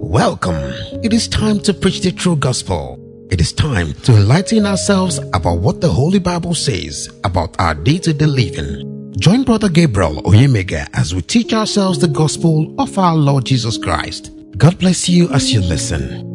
Welcome. 0.00 0.72
It 1.02 1.12
is 1.12 1.28
time 1.28 1.60
to 1.60 1.74
preach 1.74 2.00
the 2.00 2.12
true 2.12 2.36
gospel. 2.36 2.98
It 3.30 3.42
is 3.42 3.52
time 3.52 3.92
to 4.04 4.16
enlighten 4.16 4.64
ourselves 4.64 5.18
about 5.34 5.58
what 5.58 5.82
the 5.82 5.90
Holy 5.90 6.18
Bible 6.18 6.54
says 6.54 7.10
about 7.24 7.54
our 7.60 7.74
day 7.74 7.98
to 7.98 8.14
day 8.14 8.24
living. 8.24 9.12
Join 9.18 9.44
Brother 9.44 9.68
Gabriel 9.68 10.22
Oyemega 10.22 10.88
as 10.94 11.14
we 11.14 11.20
teach 11.20 11.52
ourselves 11.52 11.98
the 11.98 12.08
gospel 12.08 12.74
of 12.80 12.96
our 12.96 13.14
Lord 13.14 13.44
Jesus 13.44 13.76
Christ. 13.76 14.30
God 14.56 14.78
bless 14.78 15.10
you 15.10 15.28
as 15.30 15.52
you 15.52 15.60
listen. 15.60 16.31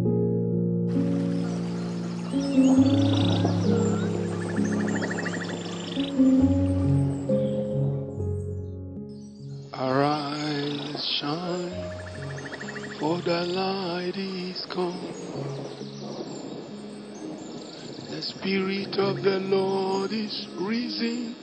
The 18.47 18.53
spirit 18.53 18.97
of 18.97 19.21
the 19.23 19.39
Lord 19.39 20.13
is 20.13 20.47
risen. 20.55 21.35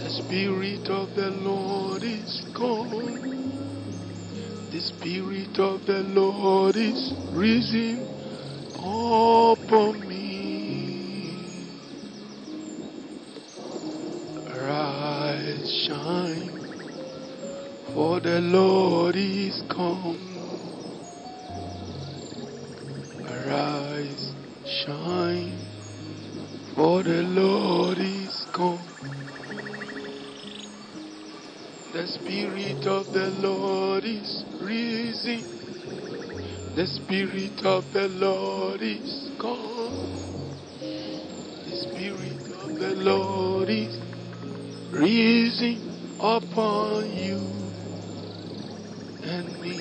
The 0.00 0.08
Spirit 0.08 0.88
of 0.88 1.14
the 1.14 1.28
Lord 1.28 2.04
is 2.04 2.42
come. 2.56 3.20
The 4.72 4.80
Spirit 4.80 5.58
of 5.58 5.84
the 5.84 6.04
Lord 6.04 6.74
is 6.78 7.12
risen 7.34 8.08
upon 8.76 10.08
me. 10.08 11.68
Rise, 14.50 15.70
shine, 15.86 16.64
for 17.92 18.20
the 18.20 18.40
Lord 18.40 19.16
is 19.16 19.62
come. 19.68 20.27
The 32.28 32.34
spirit 32.44 32.86
of 32.86 33.10
the 33.14 33.30
Lord 33.30 34.04
is 34.04 34.44
risen. 34.60 35.46
The 36.76 36.86
Spirit 36.86 37.64
of 37.64 37.90
the 37.94 38.06
Lord 38.08 38.82
is 38.82 39.30
come. 39.40 40.76
The 41.64 41.74
Spirit 41.88 42.46
of 42.54 42.78
the 42.78 42.94
Lord 42.96 43.70
is 43.70 43.98
risen 44.92 46.16
upon 46.20 47.10
you 47.16 47.72
and 49.22 49.58
me. 49.62 49.80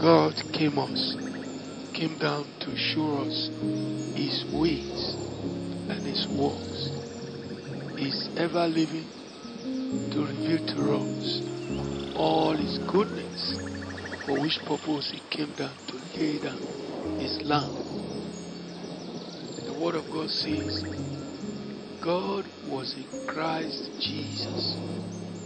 God 0.00 0.34
came 0.52 0.80
us, 0.80 1.16
came 1.94 2.18
down 2.18 2.50
to 2.58 2.76
show 2.76 3.20
us 3.20 3.50
His 4.16 4.44
ways 4.52 5.07
His 6.18 6.26
works. 6.28 6.90
He's 7.96 8.30
ever 8.36 8.66
living 8.66 9.08
to 10.10 10.26
reveal 10.26 10.66
to 10.66 10.94
us 10.96 11.42
all 12.16 12.56
His 12.56 12.78
goodness, 12.90 13.56
for 14.26 14.40
which 14.40 14.58
purpose 14.66 15.12
He 15.12 15.20
came 15.30 15.54
down 15.54 15.76
to 15.86 15.96
lay 16.18 16.40
down 16.40 16.58
His 17.20 17.40
lamb. 17.42 17.76
The 19.64 19.72
Word 19.72 19.94
of 19.94 20.10
God 20.10 20.28
says, 20.30 20.82
God 22.00 22.50
was 22.64 22.94
in 22.96 23.26
Christ 23.28 23.92
Jesus, 24.00 24.76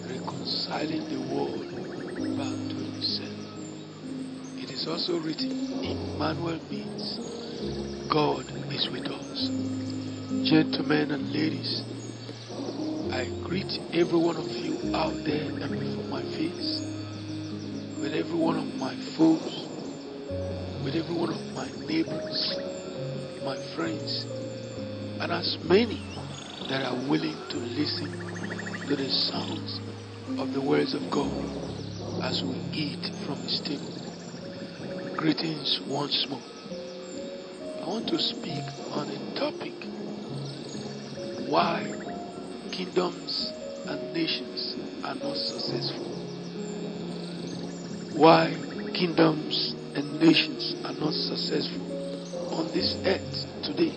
reconciling 0.08 1.06
the 1.10 1.20
world 1.20 1.68
back 2.38 2.56
to 2.70 2.76
Himself. 2.76 3.42
It 4.56 4.70
is 4.70 4.86
also 4.88 5.18
written, 5.18 5.84
Emmanuel 5.84 6.60
means 6.70 7.20
God 8.10 8.50
is 8.72 8.88
with 8.90 9.10
us. 9.10 9.91
Gentlemen 10.40 11.10
and 11.12 11.30
ladies, 11.30 11.82
I 13.12 13.28
greet 13.44 13.70
every 13.92 14.18
one 14.18 14.38
of 14.38 14.48
you 14.48 14.96
out 14.96 15.14
there 15.24 15.50
and 15.60 15.78
before 15.78 16.08
my 16.08 16.22
face, 16.24 16.80
with 18.00 18.14
every 18.14 18.34
one 18.34 18.56
of 18.56 18.66
my 18.74 18.96
foes, 19.16 19.68
with 20.82 20.96
every 20.96 21.14
one 21.14 21.28
of 21.28 21.54
my 21.54 21.70
neighbors, 21.86 22.56
my 23.44 23.60
friends, 23.76 24.24
and 25.20 25.30
as 25.30 25.58
many 25.62 26.02
that 26.68 26.82
are 26.86 27.08
willing 27.08 27.36
to 27.50 27.58
listen 27.58 28.84
to 28.88 28.96
the 28.96 29.10
sounds 29.10 29.80
of 30.40 30.52
the 30.54 30.60
words 30.60 30.94
of 30.94 31.08
God 31.10 31.44
as 32.24 32.42
we 32.42 32.56
eat 32.72 33.04
from 33.26 33.42
His 33.42 33.60
table. 33.60 33.94
Greetings 35.16 35.78
once 35.86 36.26
more. 36.28 36.42
I 37.82 37.86
want 37.86 38.08
to 38.08 38.18
speak 38.18 38.64
on 38.90 39.10
a 39.10 39.38
topic 39.38 39.74
why 41.52 41.84
kingdoms 42.72 43.52
and 43.86 44.14
nations 44.14 44.74
are 45.04 45.14
not 45.14 45.36
successful. 45.36 46.08
Why 48.16 48.56
kingdoms 48.94 49.74
and 49.94 50.18
nations 50.18 50.74
are 50.86 50.94
not 50.94 51.12
successful 51.12 52.56
on 52.56 52.72
this 52.72 52.96
earth 53.04 53.64
today. 53.64 53.92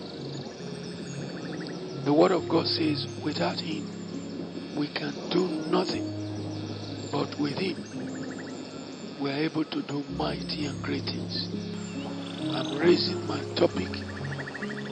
The 2.04 2.12
Word 2.12 2.32
of 2.32 2.46
God 2.46 2.66
says, 2.66 3.06
without 3.24 3.58
Him, 3.58 4.76
we 4.76 4.88
can 4.92 5.30
do 5.30 5.48
nothing, 5.48 7.08
but 7.10 7.40
with 7.40 7.56
Him, 7.56 9.16
we 9.18 9.30
are 9.30 9.38
able 9.48 9.64
to 9.64 9.80
do 9.80 10.04
mighty 10.10 10.66
and 10.66 10.84
great 10.84 11.04
things. 11.04 11.48
I'm 12.52 12.76
raising 12.76 13.26
my 13.26 13.40
topic 13.56 13.88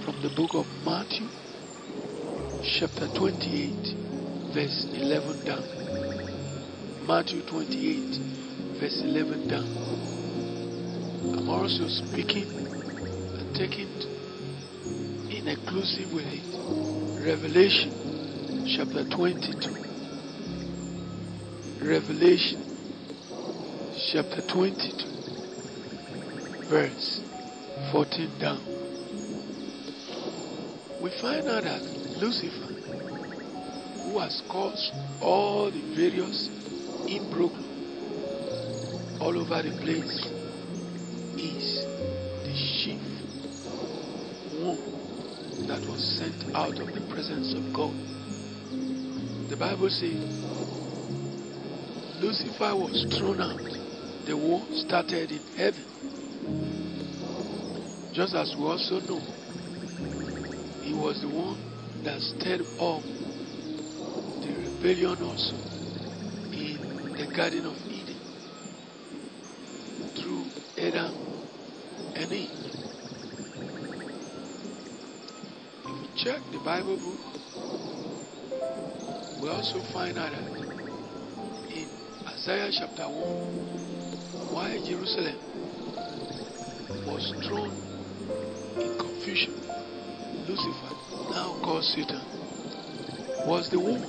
from 0.06 0.22
the 0.22 0.32
book 0.34 0.54
of 0.54 0.66
Matthew, 0.82 1.23
chapter 2.76 3.06
28, 3.06 3.94
verse 4.52 4.86
11 4.94 5.44
down. 5.44 5.62
Matthew 7.06 7.42
28, 7.42 8.18
verse 8.80 9.00
11 9.00 9.46
down. 9.46 9.64
I'm 11.38 11.48
also 11.48 11.86
speaking 11.86 12.50
and 12.50 13.54
taking 13.54 13.86
in 15.30 15.46
inclusive 15.46 16.12
with 16.12 16.26
it 16.26 16.42
Revelation 17.24 17.92
chapter 18.66 19.04
22. 19.08 19.70
Revelation 21.86 22.60
chapter 24.10 24.42
22, 24.48 25.06
verse 26.68 27.20
14 27.92 28.30
down. 28.40 28.60
We 31.00 31.10
find 31.20 31.46
out 31.48 31.62
that 31.62 32.03
Lucifer, 32.16 32.68
who 34.04 34.18
has 34.20 34.42
caused 34.48 34.92
all 35.20 35.70
the 35.70 35.82
various 35.96 36.48
imbroglio 37.08 37.74
all 39.20 39.36
over 39.38 39.62
the 39.62 39.72
place, 39.80 40.26
is 41.36 41.84
the 42.44 42.54
chief 42.82 43.02
one 44.62 45.66
that 45.66 45.82
was 45.88 46.02
sent 46.18 46.44
out 46.54 46.78
of 46.78 46.92
the 46.94 47.00
presence 47.12 47.52
of 47.54 47.72
God. 47.72 47.96
The 49.50 49.56
Bible 49.56 49.90
says 49.90 50.44
Lucifer 52.22 52.76
was 52.76 53.06
thrown 53.18 53.40
out. 53.40 54.26
The 54.26 54.36
war 54.36 54.66
started 54.86 55.32
in 55.32 55.46
heaven. 55.56 55.84
Just 58.12 58.34
as 58.34 58.54
we 58.56 58.64
also 58.64 59.00
know, 59.00 59.20
he 60.80 60.94
was 60.94 61.20
the 61.20 61.28
one 61.28 61.73
that 62.04 62.20
stirred 62.20 62.60
up 62.80 63.02
the 64.42 64.52
rebellion 64.52 65.22
also 65.22 65.56
in 66.52 67.14
the 67.16 67.26
Garden 67.34 67.64
of 67.64 67.76
Eden 67.90 68.20
through 70.14 70.44
Adam 70.76 71.14
and 72.14 72.30
Eve. 72.30 72.50
If 75.80 75.88
you 75.88 76.08
check 76.22 76.42
the 76.52 76.58
Bible 76.58 76.98
book, 76.98 77.20
we 79.42 79.48
also 79.48 79.80
find 79.94 80.18
out 80.18 80.32
that 80.32 80.44
in 81.74 81.88
Isaiah 82.26 82.70
chapter 82.70 83.04
1, 83.04 84.52
why 84.52 84.78
Jerusalem 84.86 85.38
was 87.06 87.32
thrown 87.46 87.72
in 88.78 88.98
confusion, 88.98 89.54
Lucifer, 90.46 91.03
now 91.34 91.60
called 91.64 91.82
Satan, 91.82 92.20
was 93.44 93.68
the 93.70 93.80
one. 93.80 94.04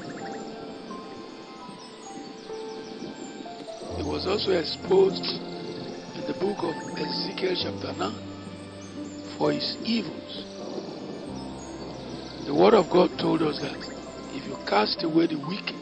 It 3.99 4.05
was 4.05 4.27
also 4.27 4.51
exposed 4.51 5.25
in 5.25 6.23
the 6.27 6.35
book 6.39 6.57
of 6.61 6.75
Ezekiel 6.99 7.55
chapter 7.63 7.93
9 7.97 9.35
for 9.37 9.51
his 9.51 9.75
evils 9.83 10.45
The 12.45 12.53
Word 12.53 12.75
of 12.75 12.91
God 12.91 13.17
told 13.19 13.41
us 13.41 13.57
that 13.59 13.75
if 14.35 14.45
you 14.45 14.55
cast 14.67 15.03
away 15.03 15.25
the 15.25 15.35
wicked, 15.35 15.75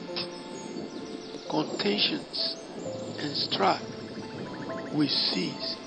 contentions 1.49 2.55
and 3.19 3.35
strife 3.35 3.83
will 4.93 5.09
cease. 5.09 5.82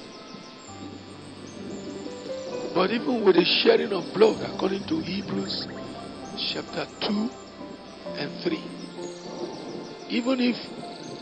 But 2.86 2.94
even 2.94 3.24
with 3.24 3.34
the 3.34 3.44
shedding 3.64 3.92
of 3.92 4.14
blood, 4.14 4.42
according 4.42 4.86
to 4.86 5.00
Hebrews 5.00 5.66
chapter 6.54 6.86
2 7.00 7.30
and 8.14 8.30
3, 8.44 8.62
even 10.08 10.38
if, 10.38 10.54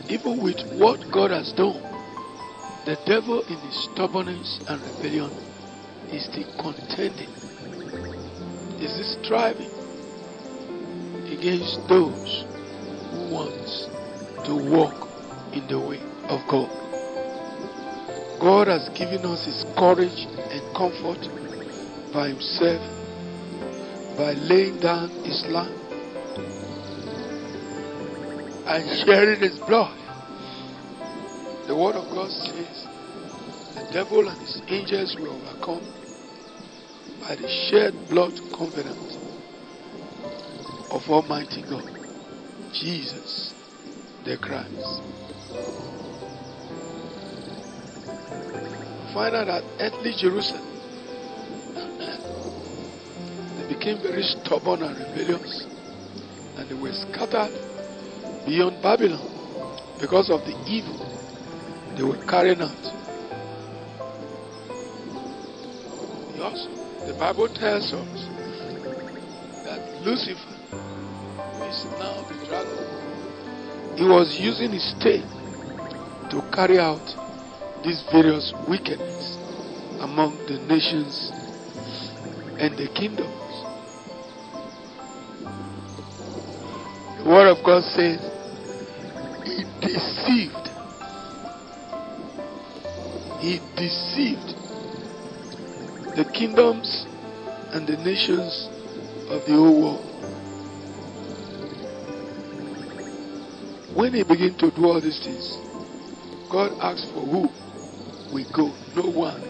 even 0.07 0.43
with 0.43 0.61
what 0.77 0.99
God 1.11 1.31
has 1.31 1.51
done, 1.57 1.81
the 2.85 2.95
devil 3.07 3.41
in 3.49 3.57
his 3.57 3.89
stubbornness 3.91 4.59
and 4.67 4.79
rebellion 4.85 5.33
is 6.13 6.25
still 6.29 6.45
contending, 6.61 7.33
is 8.77 8.93
he 8.93 9.25
striving 9.25 9.73
against 11.33 11.79
those 11.89 12.45
who 13.09 13.33
wants 13.33 13.89
to 14.45 14.53
walk 14.53 14.93
in 15.55 15.65
the 15.65 15.79
way 15.79 15.97
of 16.29 16.47
God. 16.47 16.69
God 18.39 18.67
has 18.67 18.87
given 18.89 19.25
us 19.25 19.43
His 19.45 19.65
courage 19.75 20.27
and 20.51 20.61
comfort 20.75 21.25
by 22.15 22.29
Himself 22.29 22.81
by 24.17 24.31
laying 24.33 24.79
down 24.79 25.09
His 25.25 25.45
life 25.49 25.69
and 28.65 29.05
sharing 29.05 29.41
His 29.41 29.59
blood. 29.67 29.97
The 31.67 31.75
Word 31.75 31.95
of 31.95 32.09
God 32.13 32.31
says 32.31 32.87
the 33.75 33.89
devil 33.91 34.29
and 34.29 34.39
his 34.39 34.61
angels 34.69 35.17
will 35.19 35.33
overcome 35.35 35.83
by 37.19 37.35
the 37.35 37.49
shed 37.69 37.93
blood 38.09 38.39
covenant 38.57 39.17
of 40.91 41.01
Almighty 41.09 41.63
God, 41.69 41.91
Jesus 42.71 43.53
the 44.23 44.37
Christ. 44.37 45.01
Find 49.13 49.35
out 49.35 49.47
that 49.47 49.63
earthly 49.79 50.13
Jerusalem 50.17 50.64
became 53.85 54.01
very 54.01 54.23
stubborn 54.23 54.81
and 54.81 54.97
rebellious, 54.97 55.67
and 56.57 56.67
they 56.67 56.73
were 56.73 56.91
scattered 56.91 57.53
beyond 58.43 58.81
Babylon 58.81 59.21
because 60.01 60.31
of 60.31 60.41
the 60.41 60.57
evil 60.65 60.97
they 61.95 62.01
were 62.01 62.17
carrying 62.25 62.61
out. 62.61 62.81
Yes, 66.33 66.65
the 67.05 67.13
Bible 67.19 67.47
tells 67.53 67.93
us 67.93 68.21
that 69.69 70.01
Lucifer 70.01 70.57
is 71.69 71.85
now 72.01 72.25
the 72.25 72.41
dragon. 72.49 73.97
He 73.97 74.03
was 74.03 74.35
using 74.41 74.71
his 74.71 74.95
tail 74.99 75.29
to 76.31 76.41
carry 76.55 76.79
out 76.79 77.05
these 77.83 78.03
various 78.11 78.51
wickedness 78.67 79.37
among 80.01 80.41
the 80.49 80.57
nations 80.65 81.29
and 82.57 82.75
the 82.79 82.89
kingdoms. 82.97 83.44
The 87.25 87.31
Word 87.31 87.57
of 87.57 87.63
God 87.65 87.81
says 87.83 88.21
he 89.45 89.63
deceived. 89.81 90.69
He 93.41 93.59
deceived 93.75 94.53
the 96.15 96.25
kingdoms 96.37 97.07
and 97.73 97.87
the 97.87 97.97
nations 97.97 98.69
of 99.31 99.43
the 99.47 99.53
whole 99.53 99.81
world. 99.81 100.05
When 103.95 104.13
he 104.13 104.21
began 104.21 104.55
to 104.59 104.69
do 104.69 104.85
all 104.85 105.01
these 105.01 105.19
things, 105.25 105.57
God 106.51 106.73
asked 106.79 107.07
for 107.11 107.25
who 107.25 107.49
we 108.31 108.45
go. 108.53 108.71
No 108.95 109.09
one 109.09 109.41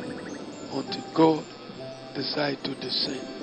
until 0.71 1.13
God 1.13 1.45
decide 2.15 2.63
to 2.63 2.73
descend. 2.75 3.34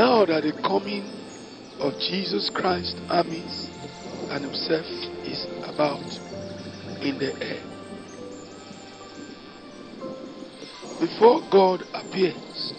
Now 0.00 0.24
that 0.24 0.44
the 0.44 0.54
coming 0.66 1.12
of 1.78 1.92
Jesus 2.08 2.48
Christ 2.54 2.96
armies 3.10 3.68
and 4.30 4.44
himself 4.44 4.86
is 5.26 5.46
about 5.62 6.00
in 7.02 7.18
the 7.18 7.34
air. 7.44 7.60
Before 10.98 11.42
God 11.52 11.84
appears, 11.92 12.72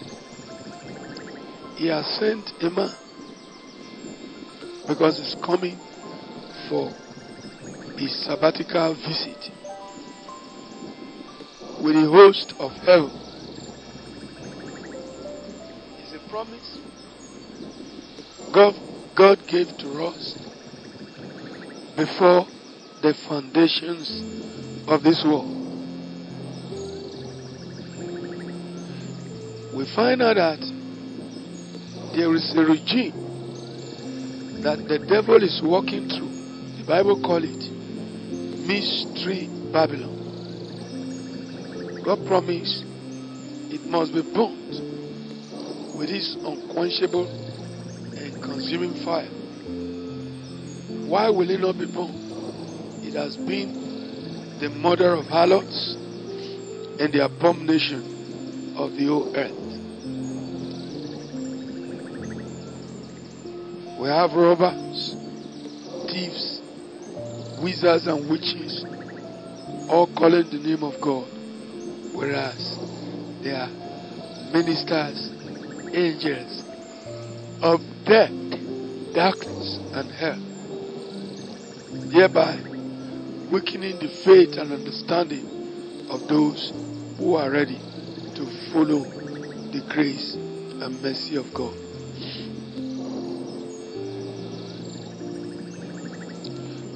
he 1.76 1.86
has 1.86 2.04
sent 2.18 2.50
a 2.60 2.70
man 2.70 2.92
because 4.88 5.16
he's 5.18 5.36
coming 5.44 5.78
for 6.68 6.92
his 7.98 8.12
sabbatical 8.26 8.94
visit 8.94 9.52
with 11.84 11.94
the 11.94 12.10
host 12.10 12.52
of 12.58 12.72
heaven. 12.84 13.12
It's 16.00 16.12
a 16.14 16.28
promise 16.28 16.80
God, 18.52 18.74
God 19.16 19.48
gave 19.48 19.78
to 19.78 20.04
us 20.04 20.36
before 21.96 22.46
the 23.00 23.14
foundations 23.26 24.10
of 24.88 25.02
this 25.02 25.24
world. 25.24 25.48
We 29.74 29.86
find 29.96 30.20
out 30.20 30.36
that 30.36 30.60
there 32.14 32.34
is 32.34 32.54
a 32.54 32.60
regime 32.60 33.14
that 34.62 34.86
the 34.86 34.98
devil 35.08 35.42
is 35.42 35.62
walking 35.64 36.10
through. 36.10 36.76
The 36.76 36.84
Bible 36.84 37.22
call 37.22 37.42
it 37.42 37.64
mystery 38.68 39.48
Babylon. 39.72 40.12
God 42.04 42.26
promised 42.26 42.84
it 43.72 43.80
must 43.86 44.12
be 44.12 44.20
burnt 44.20 44.76
with 45.96 46.10
his 46.10 46.36
unquenchable 46.36 47.51
consuming 48.42 49.04
fire. 49.04 49.30
Why 51.08 51.30
will 51.30 51.50
it 51.50 51.60
not 51.60 51.78
be 51.78 51.86
burnt? 51.86 53.04
It 53.04 53.14
has 53.14 53.36
been 53.36 54.58
the 54.60 54.70
mother 54.70 55.14
of 55.14 55.26
harlots 55.26 55.94
and 56.98 57.12
the 57.12 57.24
abomination 57.24 58.74
of 58.76 58.92
the 58.92 59.06
whole 59.06 59.36
earth. 59.36 59.62
We 64.00 64.08
have 64.08 64.32
robbers, 64.32 65.16
thieves, 66.10 66.62
wizards, 67.62 68.06
and 68.06 68.30
witches 68.30 68.84
all 69.88 70.06
calling 70.16 70.48
the 70.50 70.58
name 70.58 70.82
of 70.82 71.00
God, 71.00 71.28
whereas 72.14 72.78
they 73.42 73.50
are 73.50 73.68
ministers, 74.52 75.30
angels 75.92 76.62
of 77.62 77.91
death, 78.04 78.32
darkness, 79.14 79.78
and 79.94 80.10
hell, 80.12 80.40
thereby 82.12 82.58
weakening 83.52 83.98
the 83.98 84.08
faith 84.24 84.58
and 84.58 84.72
understanding 84.72 86.08
of 86.10 86.26
those 86.28 86.72
who 87.18 87.34
are 87.34 87.50
ready 87.50 87.78
to 88.34 88.44
follow 88.72 89.04
the 89.72 89.82
grace 89.92 90.34
and 90.34 91.02
mercy 91.02 91.36
of 91.36 91.46
God. 91.54 91.76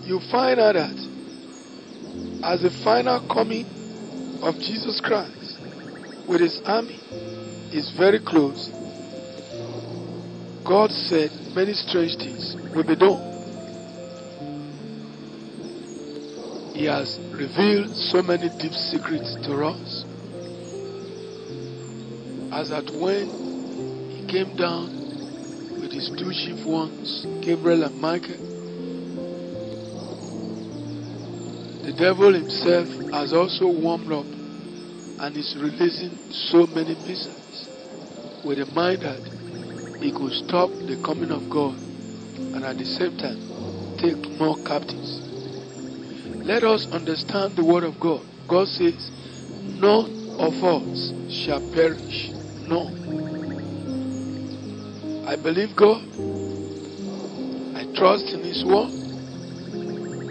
You 0.06 0.20
find 0.30 0.60
out 0.60 0.74
that 0.74 0.96
as 2.42 2.62
the 2.62 2.70
final 2.84 3.26
coming 3.32 3.66
of 4.42 4.54
Jesus 4.54 5.00
Christ 5.02 5.58
with 6.28 6.40
his 6.40 6.60
army 6.64 7.00
is 7.72 7.92
very 7.98 8.20
close, 8.20 8.70
God 10.68 10.90
said 10.90 11.30
many 11.54 11.74
strange 11.74 12.16
things 12.18 12.56
will 12.74 12.82
be 12.82 12.96
done. 12.96 13.36
He 16.74 16.86
has 16.86 17.18
revealed 17.32 17.94
so 18.10 18.20
many 18.20 18.50
deep 18.58 18.72
secrets 18.72 19.36
to 19.46 19.64
us. 19.64 20.04
As 22.52 22.72
at 22.72 22.90
when 22.98 24.10
he 24.10 24.26
came 24.26 24.56
down 24.56 25.78
with 25.80 25.92
his 25.92 26.10
two 26.18 26.32
chief 26.32 26.66
ones, 26.66 27.26
Gabriel 27.44 27.84
and 27.84 28.00
Michael, 28.00 28.42
the 31.86 31.92
devil 31.96 32.34
himself 32.34 32.88
has 33.12 33.32
also 33.32 33.68
warmed 33.68 34.10
up 34.10 34.26
and 34.26 35.36
is 35.36 35.56
releasing 35.60 36.18
so 36.50 36.66
many 36.66 36.96
missiles 37.06 37.68
with 38.44 38.58
a 38.58 38.66
mind 38.74 39.02
that 39.02 39.35
he 40.00 40.12
could 40.12 40.32
stop 40.46 40.70
the 40.70 40.96
coming 41.04 41.30
of 41.30 41.48
God 41.50 41.76
and 41.76 42.64
at 42.64 42.76
the 42.76 42.84
same 42.84 43.16
time 43.18 43.96
take 43.98 44.16
more 44.38 44.56
captives. 44.64 45.20
Let 46.44 46.62
us 46.64 46.86
understand 46.92 47.56
the 47.56 47.64
word 47.64 47.84
of 47.84 47.98
God. 47.98 48.24
God 48.48 48.68
says, 48.68 49.10
None 49.80 50.36
of 50.38 50.54
us 50.62 51.12
shall 51.44 51.60
perish. 51.72 52.30
None. 52.68 53.06
I 55.26 55.36
believe 55.36 55.74
God. 55.76 56.02
I 57.74 57.84
trust 57.96 58.26
in 58.32 58.44
His 58.44 58.64
word. 58.64 58.92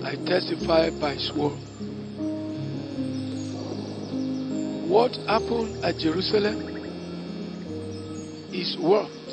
I 0.06 0.16
testify 0.26 0.90
by 1.02 1.16
His 1.16 1.32
word. 1.36 1.60
What 4.88 5.12
happened 5.28 5.84
at 5.84 5.98
Jerusalem 5.98 6.62
is 8.54 8.78
worked, 8.80 9.25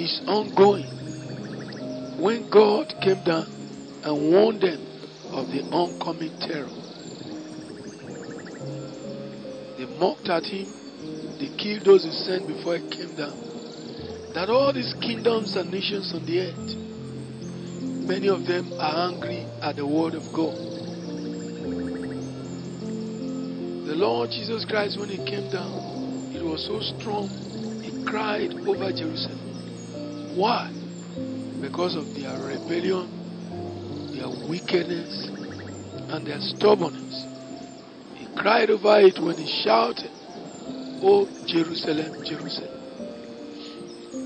is 0.00 0.22
ongoing. 0.26 0.88
When 2.18 2.48
God 2.50 2.94
came 3.02 3.22
down 3.24 4.00
and 4.02 4.32
warned 4.32 4.62
them 4.62 4.80
of 5.32 5.46
the 5.48 5.62
oncoming 5.70 6.38
terror, 6.40 6.70
they 9.76 9.86
mocked 9.98 10.28
at 10.28 10.44
him, 10.44 11.36
they 11.38 11.48
killed 11.56 11.84
those 11.84 12.04
he 12.04 12.10
sent 12.10 12.46
before 12.46 12.76
he 12.76 12.88
came 12.88 13.14
down. 13.14 14.32
That 14.34 14.48
all 14.48 14.72
these 14.72 14.94
kingdoms 15.00 15.56
and 15.56 15.70
nations 15.70 16.12
on 16.14 16.24
the 16.24 16.40
earth, 16.40 16.76
many 18.08 18.28
of 18.28 18.46
them 18.46 18.72
are 18.78 19.08
angry 19.08 19.46
at 19.62 19.76
the 19.76 19.86
word 19.86 20.14
of 20.14 20.24
God. 20.32 20.70
The 23.86 23.96
Lord 23.96 24.30
Jesus 24.30 24.64
Christ, 24.68 24.98
when 24.98 25.08
he 25.08 25.18
came 25.18 25.50
down, 25.50 26.30
it 26.32 26.42
was 26.42 26.64
so 26.66 26.80
strong, 26.98 27.80
he 27.82 28.04
cried 28.04 28.54
over 28.66 28.92
Jerusalem. 28.92 29.49
Why? 30.40 30.70
Because 31.60 31.96
of 31.96 32.14
their 32.14 32.38
rebellion, 32.38 33.12
their 34.16 34.30
wickedness, 34.48 35.28
and 36.08 36.26
their 36.26 36.40
stubbornness. 36.40 37.26
He 38.14 38.26
cried 38.40 38.70
over 38.70 39.00
it 39.00 39.18
when 39.22 39.36
he 39.36 39.44
shouted, 39.62 40.10
O 41.04 41.28
Jerusalem, 41.44 42.24
Jerusalem, 42.24 42.72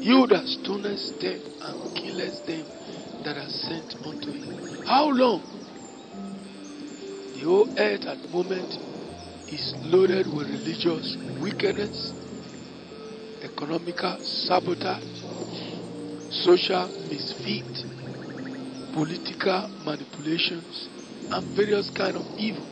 you 0.03 0.25
that 0.29 0.47
stonest 0.47 1.19
them 1.19 1.43
and 1.61 1.97
killest 1.97 2.47
them 2.47 2.65
that 3.25 3.37
are 3.37 3.49
sent 3.49 3.97
unto 4.07 4.31
you. 4.31 4.85
How 4.87 5.09
long? 5.09 5.43
The 7.35 7.41
whole 7.45 7.69
earth 7.77 8.07
at 8.07 8.23
the 8.23 8.29
moment 8.29 8.73
is 9.49 9.75
loaded 9.83 10.33
with 10.33 10.47
religious 10.47 11.17
wickedness, 11.41 12.15
economical 13.43 14.21
sabotage, 14.23 15.24
social 16.43 16.89
misfit, 17.09 17.85
political 18.93 19.69
manipulations, 19.85 20.89
and 21.31 21.57
various 21.57 21.91
kind 21.91 22.17
of 22.17 22.25
evil, 22.37 22.67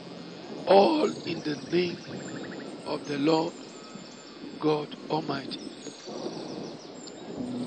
all 0.67 1.13
in 1.27 1.43
the 1.45 1.57
name 1.71 1.99
of 2.87 3.01
the 3.07 3.19
Lord 3.19 3.55
God 4.61 4.95
Almighty. 5.11 5.59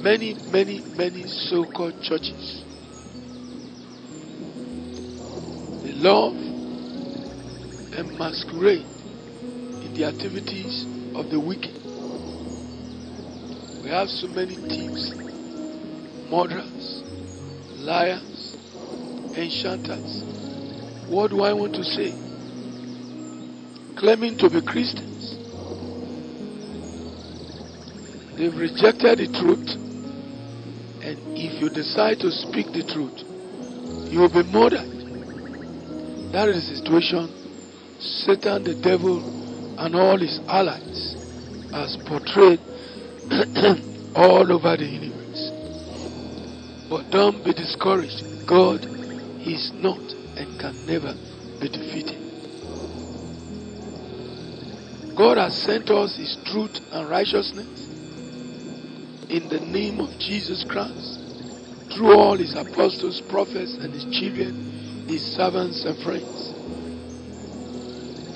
Many, 0.01 0.35
many, 0.51 0.81
many 0.95 1.25
so-called 1.27 2.01
churches, 2.03 2.63
they 5.83 5.93
love 5.93 6.35
and 7.97 8.17
masquerade 8.17 8.85
in 9.81 9.93
the 9.95 10.05
activities 10.05 10.85
of 11.15 11.29
the 11.29 11.39
wicked. 11.39 11.75
We 13.81 13.89
have 13.89 14.09
so 14.09 14.27
many 14.27 14.55
thieves, 14.55 15.24
murderers, 16.29 17.03
liars, 17.77 18.55
enchanters. 19.37 20.23
What 21.09 21.29
do 21.31 21.41
I 21.43 21.53
want 21.53 21.75
to 21.75 21.83
say? 21.83 22.11
Claiming 23.97 24.37
to 24.39 24.49
be 24.49 24.61
Christians. 24.61 25.35
They've 28.37 28.55
rejected 28.55 29.19
the 29.19 29.27
truth, 29.39 29.69
and 31.03 31.17
if 31.37 31.61
you 31.61 31.69
decide 31.69 32.19
to 32.19 32.31
speak 32.31 32.67
the 32.73 32.83
truth, 32.83 33.23
you 34.11 34.19
will 34.19 34.29
be 34.29 34.43
murdered. 34.43 34.91
That 36.33 36.49
is 36.49 36.67
the 36.67 36.75
situation 36.75 37.29
Satan, 37.99 38.63
the 38.63 38.75
devil, 38.75 39.23
and 39.79 39.95
all 39.95 40.17
his 40.19 40.39
allies 40.47 41.15
as 41.73 41.97
portrayed 42.07 42.59
all 44.15 44.51
over 44.51 44.75
the 44.77 44.85
universe. 44.85 45.14
But 46.95 47.11
don't 47.11 47.43
be 47.43 47.51
discouraged. 47.51 48.23
God 48.47 48.85
is 49.43 49.69
not 49.75 49.99
and 50.39 50.57
can 50.57 50.85
never 50.87 51.11
be 51.59 51.67
defeated. 51.67 52.15
God 55.17 55.35
has 55.35 55.53
sent 55.67 55.89
us 55.89 56.15
His 56.15 56.37
truth 56.45 56.71
and 56.93 57.09
righteousness 57.09 57.67
in 59.27 59.49
the 59.51 59.59
name 59.59 59.99
of 59.99 60.07
Jesus 60.19 60.63
Christ 60.69 61.19
through 61.97 62.15
all 62.15 62.37
His 62.37 62.55
apostles, 62.55 63.21
prophets, 63.27 63.75
and 63.81 63.91
His 63.91 64.07
children, 64.17 65.05
His 65.09 65.19
servants, 65.35 65.83
and 65.83 65.99
friends. 65.99 66.53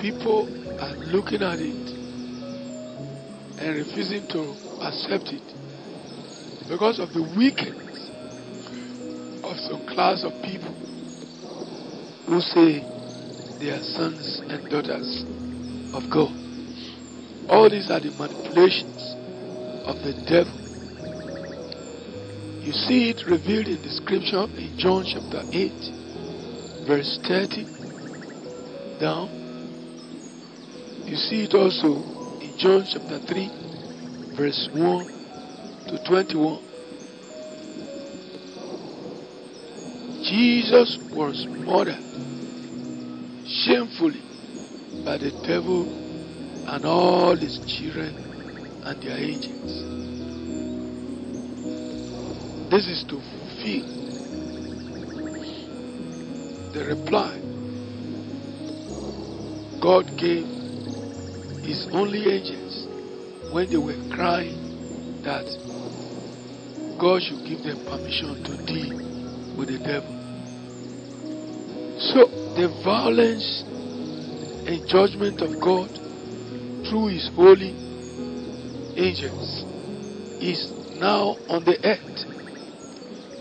People 0.02 0.52
are 0.84 0.96
looking 1.08 1.40
at 1.40 1.60
it 1.60 1.88
and 3.56 3.74
refusing 3.74 4.28
to 4.28 4.52
accept 4.84 5.32
it 5.32 5.48
because 6.68 7.00
of 7.00 7.08
the 7.14 7.24
some 7.24 7.89
class 9.94 10.24
of 10.24 10.32
people 10.42 10.74
who 12.26 12.40
say 12.40 12.80
they 13.58 13.70
are 13.70 13.82
sons 13.82 14.40
and 14.48 14.68
daughters 14.70 15.24
of 15.92 16.08
God. 16.10 16.32
All 17.50 17.68
these 17.68 17.90
are 17.90 18.00
the 18.00 18.10
manipulations 18.12 19.16
of 19.86 19.96
the 20.02 20.14
devil. 20.28 20.54
You 22.62 22.72
see 22.72 23.10
it 23.10 23.26
revealed 23.26 23.66
in 23.66 23.82
the 23.82 23.90
scripture 23.90 24.44
in 24.56 24.76
John 24.78 25.04
chapter 25.04 25.42
8, 25.50 26.86
verse 26.86 27.18
30 27.26 27.64
down. 29.00 29.28
You 31.06 31.16
see 31.16 31.44
it 31.44 31.54
also 31.54 32.04
in 32.40 32.54
John 32.58 32.86
chapter 32.86 33.18
3, 33.26 34.36
verse 34.36 34.68
1 34.72 35.06
to 35.88 35.98
21. 36.06 36.69
Jesus 40.30 40.96
was 41.12 41.44
murdered 41.48 41.98
shamefully 43.64 44.22
by 45.04 45.18
the 45.18 45.32
devil 45.44 45.82
and 46.68 46.84
all 46.84 47.36
his 47.36 47.58
children 47.66 48.14
and 48.84 49.02
their 49.02 49.16
agents. 49.18 49.72
This 52.70 52.86
is 52.86 53.04
to 53.08 53.18
fulfill 53.18 53.90
the 56.74 56.84
reply 56.94 57.40
God 59.82 60.16
gave 60.16 60.46
his 61.66 61.88
only 61.90 62.30
agents 62.30 62.86
when 63.52 63.68
they 63.68 63.78
were 63.78 63.98
crying 64.14 65.22
that 65.24 65.46
God 67.00 67.20
should 67.20 67.44
give 67.48 67.64
them 67.64 67.84
permission 67.84 68.44
to 68.44 68.64
deal 68.64 69.19
with 69.60 69.68
the 69.68 69.78
devil. 69.78 70.16
So 72.00 72.24
the 72.56 72.72
violence 72.82 73.62
and 74.66 74.88
judgment 74.88 75.42
of 75.42 75.60
God 75.60 75.92
through 76.88 77.08
his 77.08 77.28
holy 77.36 77.76
angels 78.96 79.64
is 80.40 80.72
now 80.98 81.36
on 81.52 81.64
the 81.64 81.76
earth. 81.84 82.24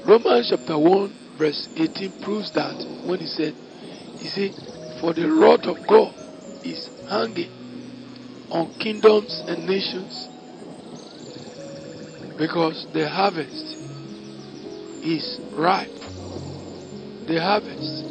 Romans 0.06 0.52
chapter 0.52 0.78
1 0.78 1.38
verse 1.40 1.70
18 1.78 2.22
proves 2.22 2.52
that 2.52 2.76
when 3.08 3.20
he 3.20 3.26
said, 3.26 3.54
he 4.20 4.28
said, 4.28 4.52
for 5.00 5.14
the 5.14 5.32
wrath 5.32 5.64
of 5.64 5.78
God 5.88 6.14
is 6.66 6.90
hanging 7.08 7.56
on 8.52 8.78
kingdoms 8.80 9.42
and 9.48 9.66
nations 9.66 10.28
because 12.38 12.86
the 12.94 13.08
harvest 13.08 13.78
is 15.04 15.40
ripe. 15.56 15.99
The 17.30 17.40
harvest 17.40 18.06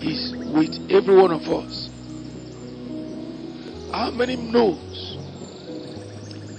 is 0.00 0.32
with 0.54 0.70
every 0.92 1.16
one 1.16 1.32
of 1.32 1.42
us. 1.42 1.90
How 3.92 4.12
many 4.12 4.36
knows? 4.36 5.16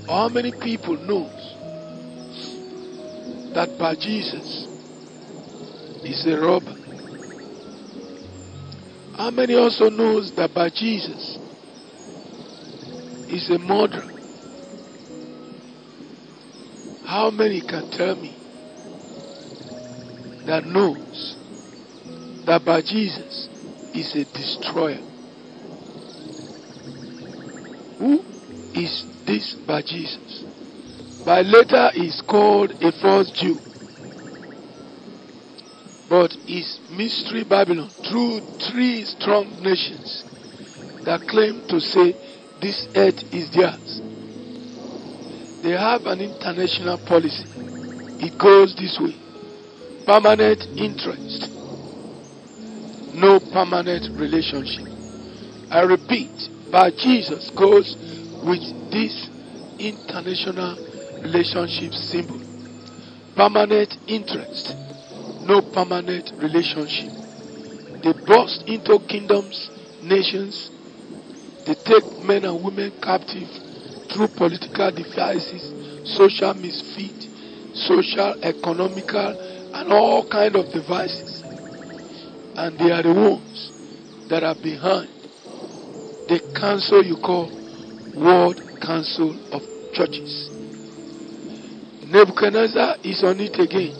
How 0.10 0.28
many 0.28 0.52
people 0.52 0.98
knows 0.98 1.56
that 3.56 3.78
by 3.80 3.96
Jesus 3.96 4.68
is 6.04 6.28
a 6.28 6.38
robber? 6.38 6.76
How 9.16 9.32
many 9.32 9.56
also 9.56 9.90
knows 9.90 10.34
that 10.36 10.54
by 10.54 10.68
Jesus 10.68 11.38
is 13.30 13.50
a 13.52 13.58
murderer? 13.58 14.04
How 17.06 17.30
many 17.30 17.62
can 17.62 17.90
tell 17.92 18.16
me 18.16 18.36
that 20.46 20.66
knows 20.66 21.38
that 22.46 22.66
by 22.66 22.82
Jesus 22.82 23.50
is 23.94 24.16
a 24.16 24.26
destroyer? 24.26 25.00
Who 28.00 28.24
is 28.74 29.06
this 29.26 29.56
by 29.68 29.82
Jesus? 29.82 30.44
By 31.26 31.42
later 31.42 31.90
is 31.96 32.22
called 32.28 32.72
a 32.82 32.92
false 33.02 33.32
Jew. 33.32 33.58
But 36.10 36.36
is 36.48 36.80
mystery 36.92 37.44
Babylon 37.44 37.92
through 38.10 38.42
three 38.70 39.06
strong 39.06 39.62
nations 39.62 40.24
that 41.06 41.22
claim 41.28 41.64
to 41.70 41.80
say 41.80 42.14
this 42.62 42.88
earth 42.96 43.24
is 43.32 43.50
theirs. 43.52 44.02
They 45.64 45.72
have 45.72 46.06
an 46.06 46.20
international 46.20 46.98
policy. 47.00 47.46
It 48.20 48.38
goes 48.38 48.76
this 48.76 49.00
way. 49.00 49.16
Permanent 50.06 50.62
interest. 50.78 51.53
No 53.14 53.40
permanent 53.54 54.10
relationship. 54.20 54.88
I 55.72 55.82
repeat, 55.82 56.30
by 56.72 56.90
Jesus 56.92 57.52
goes 57.56 57.96
with 58.46 58.62
this 58.92 59.30
international 59.80 60.78
relationship 61.22 61.94
symbol. 61.94 62.42
Permanent 63.36 63.94
interest, 64.08 64.74
no 65.46 65.62
permanent 65.74 66.30
relationship. 66.42 67.10
They 68.04 68.14
burst 68.28 68.64
into 68.68 69.00
kingdoms, 69.08 69.70
nations. 70.04 70.70
They 71.66 71.76
take 71.86 72.06
men 72.26 72.46
and 72.46 72.64
women 72.64 72.92
captive 73.02 73.48
through 74.14 74.28
political 74.36 74.92
devices, 74.92 75.64
social 76.18 76.54
misfit, 76.54 77.30
social, 77.74 78.36
economical, 78.44 79.34
and 79.74 79.94
all 79.94 80.30
kind 80.30 80.56
of 80.56 80.66
devices. 80.74 81.33
And 82.56 82.78
they 82.78 82.92
are 82.92 83.02
the 83.02 83.14
ones 83.14 83.72
that 84.30 84.44
are 84.44 84.56
behind 84.56 85.10
the 86.28 86.40
council 86.60 87.04
you 87.04 87.18
call 87.18 87.50
World 88.16 88.62
Council 88.82 89.36
of 89.52 89.62
Churches. 89.94 90.50
Nebuchadnezzar 92.06 92.98
is 93.04 93.24
on 93.24 93.40
it 93.40 93.60
again. 93.60 93.94